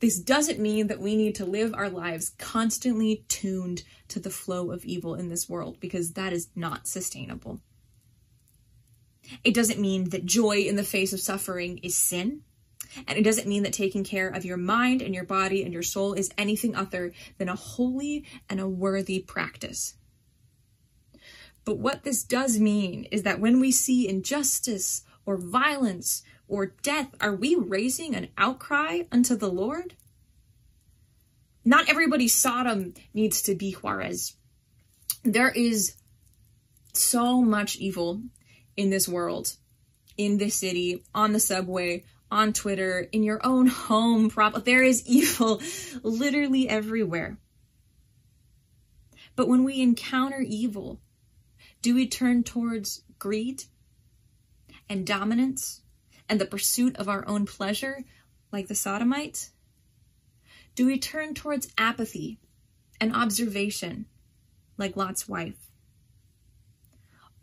This 0.00 0.18
doesn't 0.18 0.58
mean 0.58 0.88
that 0.88 1.00
we 1.00 1.16
need 1.16 1.36
to 1.36 1.46
live 1.46 1.72
our 1.72 1.88
lives 1.88 2.32
constantly 2.38 3.24
tuned 3.28 3.84
to 4.08 4.20
the 4.20 4.30
flow 4.30 4.70
of 4.72 4.84
evil 4.84 5.14
in 5.14 5.30
this 5.30 5.48
world, 5.48 5.78
because 5.80 6.12
that 6.12 6.32
is 6.32 6.48
not 6.54 6.86
sustainable. 6.86 7.60
It 9.42 9.54
doesn't 9.54 9.80
mean 9.80 10.10
that 10.10 10.26
joy 10.26 10.58
in 10.58 10.76
the 10.76 10.82
face 10.82 11.14
of 11.14 11.20
suffering 11.20 11.78
is 11.78 11.96
sin. 11.96 12.42
And 13.06 13.18
it 13.18 13.22
doesn't 13.22 13.48
mean 13.48 13.62
that 13.62 13.72
taking 13.72 14.04
care 14.04 14.28
of 14.28 14.44
your 14.44 14.56
mind 14.56 15.02
and 15.02 15.14
your 15.14 15.24
body 15.24 15.62
and 15.62 15.72
your 15.72 15.82
soul 15.82 16.14
is 16.14 16.30
anything 16.38 16.74
other 16.74 17.12
than 17.38 17.48
a 17.48 17.56
holy 17.56 18.24
and 18.48 18.60
a 18.60 18.68
worthy 18.68 19.20
practice. 19.20 19.94
But 21.64 21.78
what 21.78 22.04
this 22.04 22.22
does 22.22 22.60
mean 22.60 23.04
is 23.10 23.22
that 23.22 23.40
when 23.40 23.58
we 23.58 23.72
see 23.72 24.08
injustice 24.08 25.02
or 25.24 25.36
violence 25.36 26.22
or 26.46 26.66
death, 26.82 27.14
are 27.20 27.34
we 27.34 27.56
raising 27.56 28.14
an 28.14 28.28
outcry 28.36 29.02
unto 29.10 29.34
the 29.34 29.50
Lord? 29.50 29.94
Not 31.64 31.88
everybody 31.88 32.28
Sodom 32.28 32.92
needs 33.14 33.40
to 33.42 33.54
be 33.54 33.72
Juarez. 33.72 34.34
There 35.22 35.50
is 35.50 35.94
so 36.92 37.40
much 37.40 37.76
evil 37.76 38.22
in 38.76 38.90
this 38.90 39.08
world, 39.08 39.54
in 40.18 40.36
this 40.36 40.56
city, 40.56 41.02
on 41.14 41.32
the 41.32 41.40
subway, 41.40 42.04
on 42.30 42.52
Twitter, 42.52 43.08
in 43.12 43.22
your 43.22 43.44
own 43.44 43.66
home. 43.66 44.30
Prob- 44.30 44.64
there 44.64 44.82
is 44.82 45.06
evil 45.06 45.60
literally 46.02 46.68
everywhere. 46.68 47.38
But 49.36 49.48
when 49.48 49.64
we 49.64 49.80
encounter 49.80 50.40
evil, 50.40 51.00
do 51.82 51.94
we 51.94 52.06
turn 52.06 52.44
towards 52.44 53.02
greed 53.18 53.64
and 54.88 55.06
dominance 55.06 55.82
and 56.28 56.40
the 56.40 56.46
pursuit 56.46 56.96
of 56.96 57.08
our 57.08 57.26
own 57.26 57.46
pleasure 57.46 58.04
like 58.52 58.68
the 58.68 58.74
Sodomites? 58.74 59.50
Do 60.74 60.86
we 60.86 60.98
turn 60.98 61.34
towards 61.34 61.72
apathy 61.78 62.38
and 63.00 63.14
observation 63.14 64.06
like 64.76 64.96
Lot's 64.96 65.28
wife? 65.28 65.70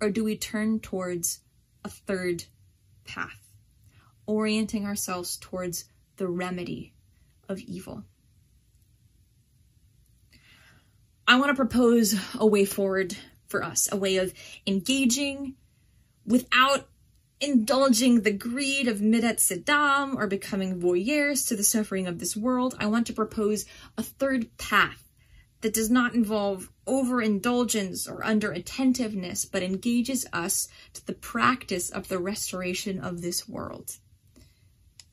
Or 0.01 0.09
do 0.09 0.23
we 0.23 0.35
turn 0.35 0.79
towards 0.79 1.41
a 1.83 1.89
third 1.89 2.45
path? 3.05 3.50
Orienting 4.31 4.85
ourselves 4.85 5.35
towards 5.35 5.83
the 6.15 6.25
remedy 6.25 6.93
of 7.49 7.59
evil. 7.59 8.05
I 11.27 11.37
want 11.37 11.49
to 11.49 11.53
propose 11.53 12.17
a 12.35 12.47
way 12.47 12.63
forward 12.63 13.13
for 13.49 13.61
us, 13.61 13.89
a 13.91 13.97
way 13.97 14.15
of 14.15 14.33
engaging 14.65 15.55
without 16.25 16.87
indulging 17.41 18.21
the 18.21 18.31
greed 18.31 18.87
of 18.87 18.99
Midat 19.01 19.41
Sodom 19.41 20.17
or 20.17 20.27
becoming 20.27 20.79
voyeurs 20.79 21.45
to 21.49 21.57
the 21.57 21.63
suffering 21.63 22.07
of 22.07 22.19
this 22.19 22.37
world. 22.37 22.73
I 22.79 22.85
want 22.85 23.07
to 23.07 23.13
propose 23.13 23.65
a 23.97 24.03
third 24.03 24.57
path 24.57 25.09
that 25.59 25.73
does 25.73 25.91
not 25.91 26.15
involve 26.15 26.71
overindulgence 26.87 28.07
or 28.07 28.23
under 28.23 28.53
attentiveness, 28.53 29.43
but 29.43 29.61
engages 29.61 30.25
us 30.31 30.69
to 30.93 31.05
the 31.05 31.15
practice 31.15 31.89
of 31.89 32.07
the 32.07 32.17
restoration 32.17 32.97
of 32.97 33.21
this 33.21 33.49
world. 33.49 33.97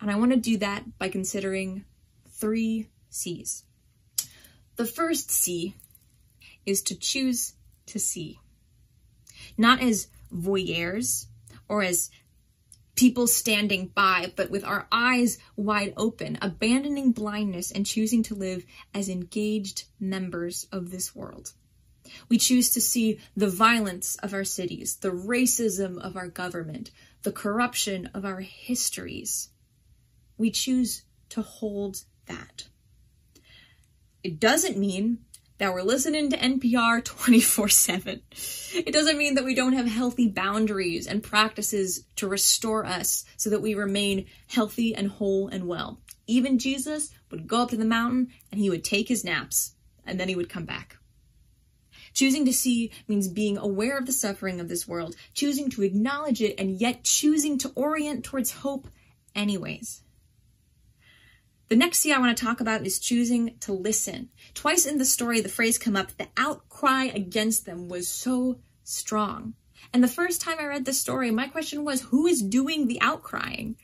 And 0.00 0.10
I 0.10 0.16
want 0.16 0.32
to 0.32 0.38
do 0.38 0.56
that 0.58 0.98
by 0.98 1.08
considering 1.08 1.84
three 2.28 2.88
C's. 3.10 3.64
The 4.76 4.86
first 4.86 5.30
C 5.30 5.74
is 6.64 6.82
to 6.82 6.94
choose 6.94 7.54
to 7.86 7.98
see. 7.98 8.38
Not 9.56 9.82
as 9.82 10.08
voyeurs 10.32 11.26
or 11.68 11.82
as 11.82 12.10
people 12.94 13.26
standing 13.26 13.86
by, 13.86 14.32
but 14.36 14.50
with 14.50 14.64
our 14.64 14.86
eyes 14.90 15.38
wide 15.56 15.94
open, 15.96 16.38
abandoning 16.42 17.12
blindness 17.12 17.70
and 17.70 17.86
choosing 17.86 18.22
to 18.24 18.34
live 18.34 18.64
as 18.92 19.08
engaged 19.08 19.84
members 20.00 20.66
of 20.72 20.90
this 20.90 21.14
world. 21.14 21.52
We 22.28 22.38
choose 22.38 22.70
to 22.70 22.80
see 22.80 23.20
the 23.36 23.48
violence 23.48 24.16
of 24.16 24.34
our 24.34 24.44
cities, 24.44 24.96
the 24.96 25.10
racism 25.10 25.98
of 25.98 26.16
our 26.16 26.28
government, 26.28 26.90
the 27.22 27.32
corruption 27.32 28.10
of 28.14 28.24
our 28.24 28.40
histories, 28.40 29.50
we 30.38 30.50
choose 30.50 31.02
to 31.30 31.42
hold 31.42 32.04
that. 32.26 32.68
It 34.22 34.40
doesn't 34.40 34.78
mean 34.78 35.18
that 35.58 35.72
we're 35.72 35.82
listening 35.82 36.30
to 36.30 36.38
NPR 36.38 37.04
24 37.04 37.68
7. 37.68 38.22
It 38.74 38.92
doesn't 38.92 39.18
mean 39.18 39.34
that 39.34 39.44
we 39.44 39.54
don't 39.54 39.72
have 39.72 39.86
healthy 39.86 40.28
boundaries 40.28 41.06
and 41.06 41.22
practices 41.22 42.04
to 42.16 42.28
restore 42.28 42.86
us 42.86 43.24
so 43.36 43.50
that 43.50 43.62
we 43.62 43.74
remain 43.74 44.26
healthy 44.46 44.94
and 44.94 45.08
whole 45.08 45.48
and 45.48 45.66
well. 45.66 46.00
Even 46.26 46.58
Jesus 46.58 47.10
would 47.30 47.46
go 47.46 47.62
up 47.62 47.70
to 47.70 47.76
the 47.76 47.84
mountain 47.84 48.28
and 48.50 48.60
he 48.60 48.70
would 48.70 48.84
take 48.84 49.08
his 49.08 49.24
naps 49.24 49.74
and 50.06 50.18
then 50.18 50.28
he 50.28 50.36
would 50.36 50.48
come 50.48 50.64
back. 50.64 50.96
Choosing 52.14 52.44
to 52.46 52.52
see 52.52 52.90
means 53.06 53.28
being 53.28 53.58
aware 53.58 53.98
of 53.98 54.06
the 54.06 54.12
suffering 54.12 54.60
of 54.60 54.68
this 54.68 54.88
world, 54.88 55.14
choosing 55.34 55.70
to 55.70 55.82
acknowledge 55.82 56.42
it, 56.42 56.58
and 56.58 56.80
yet 56.80 57.04
choosing 57.04 57.58
to 57.58 57.70
orient 57.74 58.24
towards 58.24 58.50
hope 58.50 58.88
anyways. 59.34 60.02
The 61.68 61.76
next 61.76 61.98
C 61.98 62.12
I 62.12 62.18
want 62.18 62.36
to 62.36 62.44
talk 62.44 62.60
about 62.60 62.86
is 62.86 62.98
choosing 62.98 63.56
to 63.60 63.72
listen. 63.72 64.30
Twice 64.54 64.86
in 64.86 64.96
the 64.96 65.04
story, 65.04 65.42
the 65.42 65.50
phrase 65.50 65.76
come 65.76 65.96
up, 65.96 66.16
the 66.16 66.28
outcry 66.36 67.04
against 67.04 67.66
them 67.66 67.88
was 67.88 68.08
so 68.08 68.60
strong. 68.84 69.52
And 69.92 70.02
the 70.02 70.08
first 70.08 70.40
time 70.40 70.56
I 70.58 70.66
read 70.66 70.86
the 70.86 70.94
story, 70.94 71.30
my 71.30 71.46
question 71.46 71.84
was, 71.84 72.02
who 72.02 72.26
is 72.26 72.42
doing 72.42 72.86
the 72.86 72.98
outcrying? 73.02 73.76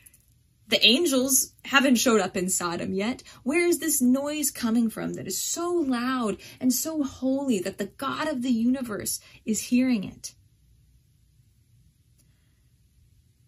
The 0.66 0.84
angels 0.84 1.52
haven't 1.66 1.96
showed 1.96 2.22
up 2.22 2.38
in 2.38 2.48
Sodom 2.48 2.94
yet. 2.94 3.22
Where 3.42 3.66
is 3.66 3.80
this 3.80 4.00
noise 4.00 4.50
coming 4.50 4.88
from 4.88 5.12
that 5.14 5.26
is 5.26 5.38
so 5.38 5.70
loud 5.70 6.38
and 6.58 6.72
so 6.72 7.02
holy 7.02 7.58
that 7.60 7.76
the 7.76 7.92
God 7.98 8.28
of 8.28 8.40
the 8.40 8.50
universe 8.50 9.20
is 9.44 9.60
hearing 9.60 10.04
it? 10.04 10.34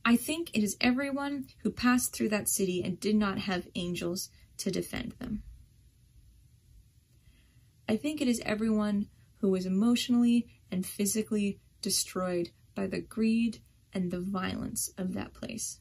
I 0.08 0.14
think 0.14 0.52
it 0.54 0.62
is 0.62 0.76
everyone 0.80 1.48
who 1.64 1.72
passed 1.72 2.12
through 2.12 2.28
that 2.28 2.48
city 2.48 2.80
and 2.80 3.00
did 3.00 3.16
not 3.16 3.38
have 3.38 3.66
angels 3.74 4.30
to 4.58 4.70
defend 4.70 5.14
them. 5.18 5.42
I 7.88 7.96
think 7.96 8.20
it 8.20 8.28
is 8.28 8.40
everyone 8.46 9.08
who 9.38 9.50
was 9.50 9.66
emotionally 9.66 10.46
and 10.70 10.86
physically 10.86 11.58
destroyed 11.82 12.50
by 12.76 12.86
the 12.86 13.00
greed 13.00 13.58
and 13.92 14.12
the 14.12 14.20
violence 14.20 14.92
of 14.96 15.12
that 15.14 15.34
place. 15.34 15.80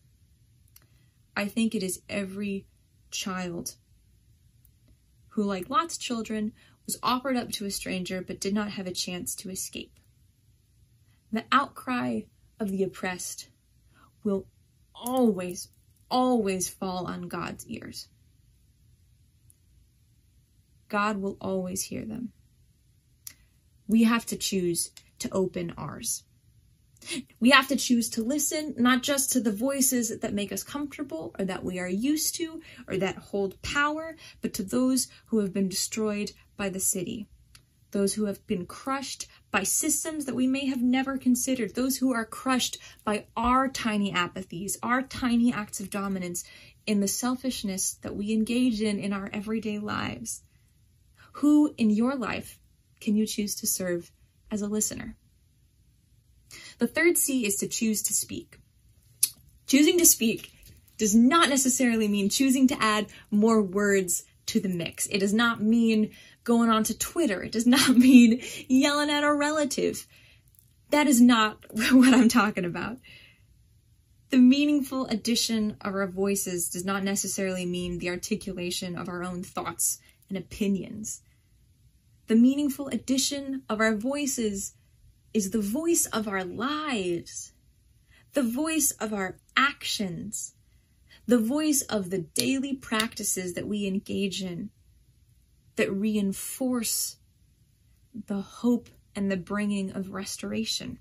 I 1.38 1.46
think 1.46 1.76
it 1.76 1.84
is 1.84 2.02
every 2.10 2.66
child 3.12 3.76
who, 5.30 5.44
like 5.44 5.70
Lot's 5.70 6.00
children, 6.00 6.52
was 6.88 6.98
offered 7.04 7.38
up 7.38 7.52
to 7.52 7.66
a 7.66 7.72
stranger 7.72 8.24
but 8.24 8.40
did 8.40 8.56
not 8.56 8.72
have 8.72 8.88
a 8.88 8.92
chance 8.92 9.36
to 9.36 9.52
escape. 9.52 10.00
The 11.32 11.46
outcry 11.52 12.22
of 12.60 12.72
the 12.72 12.82
oppressed 12.82 13.50
will 14.26 14.48
always, 14.94 15.70
always 16.10 16.68
fall 16.68 17.06
on 17.06 17.30
God's 17.30 17.66
ears. 17.68 18.10
God 20.90 21.18
will 21.18 21.38
always 21.40 21.84
hear 21.84 22.06
them. 22.06 22.32
We 23.88 24.04
have 24.04 24.26
to 24.28 24.36
choose 24.36 24.92
to 25.20 25.30
open 25.32 25.74
ours. 25.78 26.24
We 27.40 27.52
have 27.52 27.68
to 27.68 27.76
choose 27.76 28.10
to 28.12 28.24
listen 28.24 28.74
not 28.78 29.04
just 29.04 29.32
to 29.34 29.40
the 29.40 29.52
voices 29.52 30.20
that 30.20 30.34
make 30.34 30.52
us 30.52 30.64
comfortable 30.64 31.36
or 31.38 31.46
that 31.46 31.64
we 31.64 31.78
are 31.78 31.88
used 31.88 32.36
to 32.36 32.62
or 32.88 32.98
that 32.98 33.18
hold 33.18 33.62
power, 33.62 34.16
but 34.42 34.54
to 34.56 34.64
those 34.64 35.08
who 35.28 35.40
have 35.40 35.54
been 35.54 35.70
destroyed 35.70 36.32
by 36.58 36.70
the 36.70 36.80
city, 36.80 37.28
those 37.92 38.16
who 38.16 38.26
have 38.26 38.46
been 38.48 38.66
crushed 38.66 39.28
by 39.56 39.64
systems 39.64 40.26
that 40.26 40.36
we 40.36 40.48
may 40.48 40.66
have 40.66 40.82
never 40.82 41.18
considered, 41.18 41.76
those 41.76 41.96
who 41.96 42.14
are 42.14 42.26
crushed 42.26 42.78
by 43.06 43.26
our 43.38 43.70
tiny 43.70 44.12
apathies, 44.12 44.76
our 44.84 45.02
tiny 45.02 45.54
acts 45.54 45.80
of 45.80 45.90
dominance 45.90 46.44
in 46.86 47.00
the 47.00 47.08
selfishness 47.08 47.94
that 48.02 48.18
we 48.18 48.34
engage 48.34 48.82
in 48.82 49.00
in 49.00 49.14
our 49.14 49.30
everyday 49.32 49.80
lives. 49.80 50.44
Who 51.36 51.74
in 51.78 51.90
your 51.90 52.18
life 52.18 52.60
can 53.00 53.16
you 53.16 53.26
choose 53.26 53.56
to 53.56 53.66
serve 53.66 54.12
as 54.52 54.62
a 54.62 54.68
listener? 54.68 55.16
The 56.80 56.88
third 56.88 57.18
C 57.18 57.46
is 57.46 57.56
to 57.60 57.68
choose 57.70 58.02
to 58.02 58.14
speak. 58.14 58.60
Choosing 59.68 59.98
to 60.00 60.06
speak 60.06 60.52
does 60.98 61.16
not 61.16 61.48
necessarily 61.48 62.10
mean 62.10 62.28
choosing 62.28 62.68
to 62.68 62.84
add 62.84 63.08
more 63.32 63.62
words 63.62 64.26
to 64.48 64.60
the 64.60 64.68
mix. 64.68 65.08
It 65.08 65.20
does 65.20 65.34
not 65.34 65.64
mean 65.64 66.12
going 66.46 66.70
onto 66.70 66.94
Twitter. 66.94 67.44
It 67.44 67.52
does 67.52 67.68
not 67.68 67.90
mean 67.98 68.42
yelling 68.70 69.10
at 69.10 69.26
a 69.26 69.34
relative. 69.34 70.08
That 70.92 71.08
is 71.08 71.20
not 71.20 71.66
what 71.92 72.14
I'm 72.14 72.30
talking 72.30 72.64
about. 72.64 72.98
The 74.30 74.38
meaningful 74.38 75.08
addition 75.08 75.78
of 75.82 75.94
our 75.94 76.08
voices 76.08 76.70
does 76.70 76.86
not 76.86 77.04
necessarily 77.04 77.66
mean 77.66 78.00
the 78.00 78.10
articulation 78.10 78.98
of 78.98 79.10
our 79.10 79.24
own 79.24 79.44
thoughts 79.44 80.00
and 80.30 80.38
opinions. 80.38 81.22
The 82.28 82.36
meaningful 82.36 82.88
addition 82.88 83.64
of 83.70 83.80
our 83.82 83.96
voices 83.96 84.74
is 85.34 85.52
the 85.52 85.62
voice 85.62 86.06
of 86.08 86.28
our 86.28 86.44
lives, 86.44 87.54
the 88.34 88.44
voice 88.44 88.92
of 88.92 89.14
our 89.14 89.38
actions, 89.56 90.54
the 91.28 91.38
voice 91.38 91.82
of 91.84 92.10
the 92.10 92.20
daily 92.20 92.74
practices 92.74 93.54
that 93.54 93.68
we 93.68 93.86
engage 93.86 94.42
in 94.42 94.70
that 95.76 95.92
reinforce 95.92 97.18
the 98.28 98.42
hope 98.42 98.90
and 99.16 99.32
the 99.32 99.38
bringing 99.38 99.92
of 99.92 100.12
restoration. 100.14 101.00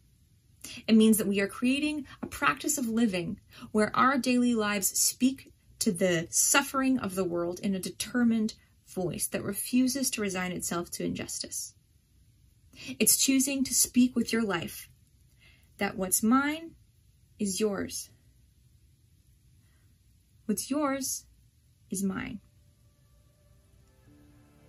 It 0.87 0.95
means 0.95 1.19
that 1.19 1.27
we 1.27 1.41
are 1.41 1.47
creating 1.47 2.07
a 2.23 2.27
practice 2.27 2.79
of 2.79 2.89
living 2.89 3.41
where 3.73 3.95
our 3.95 4.17
daily 4.19 4.55
lives 4.55 4.99
speak 4.99 5.53
to 5.81 5.93
the 5.93 6.27
suffering 6.31 6.99
of 6.99 7.15
the 7.15 7.25
world 7.25 7.61
in 7.61 7.75
a 7.75 7.81
determined 7.81 8.55
voice 8.87 9.27
that 9.27 9.43
refuses 9.43 10.11
to 10.11 10.23
resign 10.23 10.53
itself 10.53 10.91
to 10.93 11.05
injustice. 11.05 11.75
It's 12.99 13.17
choosing 13.17 13.65
to 13.65 13.75
speak 13.75 14.17
with 14.17 14.33
your 14.33 14.43
life 14.43 14.89
that 15.79 15.97
what's 15.97 16.23
mine 16.23 16.73
is 17.39 17.61
yours. 17.61 18.11
What's 20.47 20.71
yours 20.71 21.27
is 21.91 22.03
mine. 22.03 22.41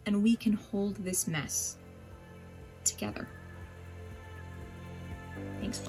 And 0.05 0.21
we 0.21 0.35
can 0.35 0.53
hold 0.53 0.95
this 0.97 1.27
mess 1.27 1.77
together. 2.83 3.27
Thanks. 5.59 5.81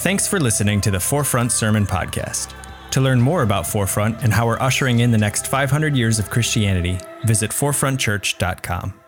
Thanks 0.00 0.26
for 0.26 0.40
listening 0.40 0.80
to 0.80 0.90
the 0.90 0.98
Forefront 0.98 1.52
Sermon 1.52 1.86
Podcast. 1.86 2.54
To 2.92 3.00
learn 3.00 3.20
more 3.20 3.42
about 3.42 3.66
Forefront 3.66 4.22
and 4.24 4.32
how 4.32 4.46
we're 4.46 4.58
ushering 4.58 5.00
in 5.00 5.10
the 5.10 5.18
next 5.18 5.46
500 5.46 5.94
years 5.94 6.18
of 6.18 6.30
Christianity, 6.30 6.98
visit 7.24 7.50
forefrontchurch.com. 7.50 8.99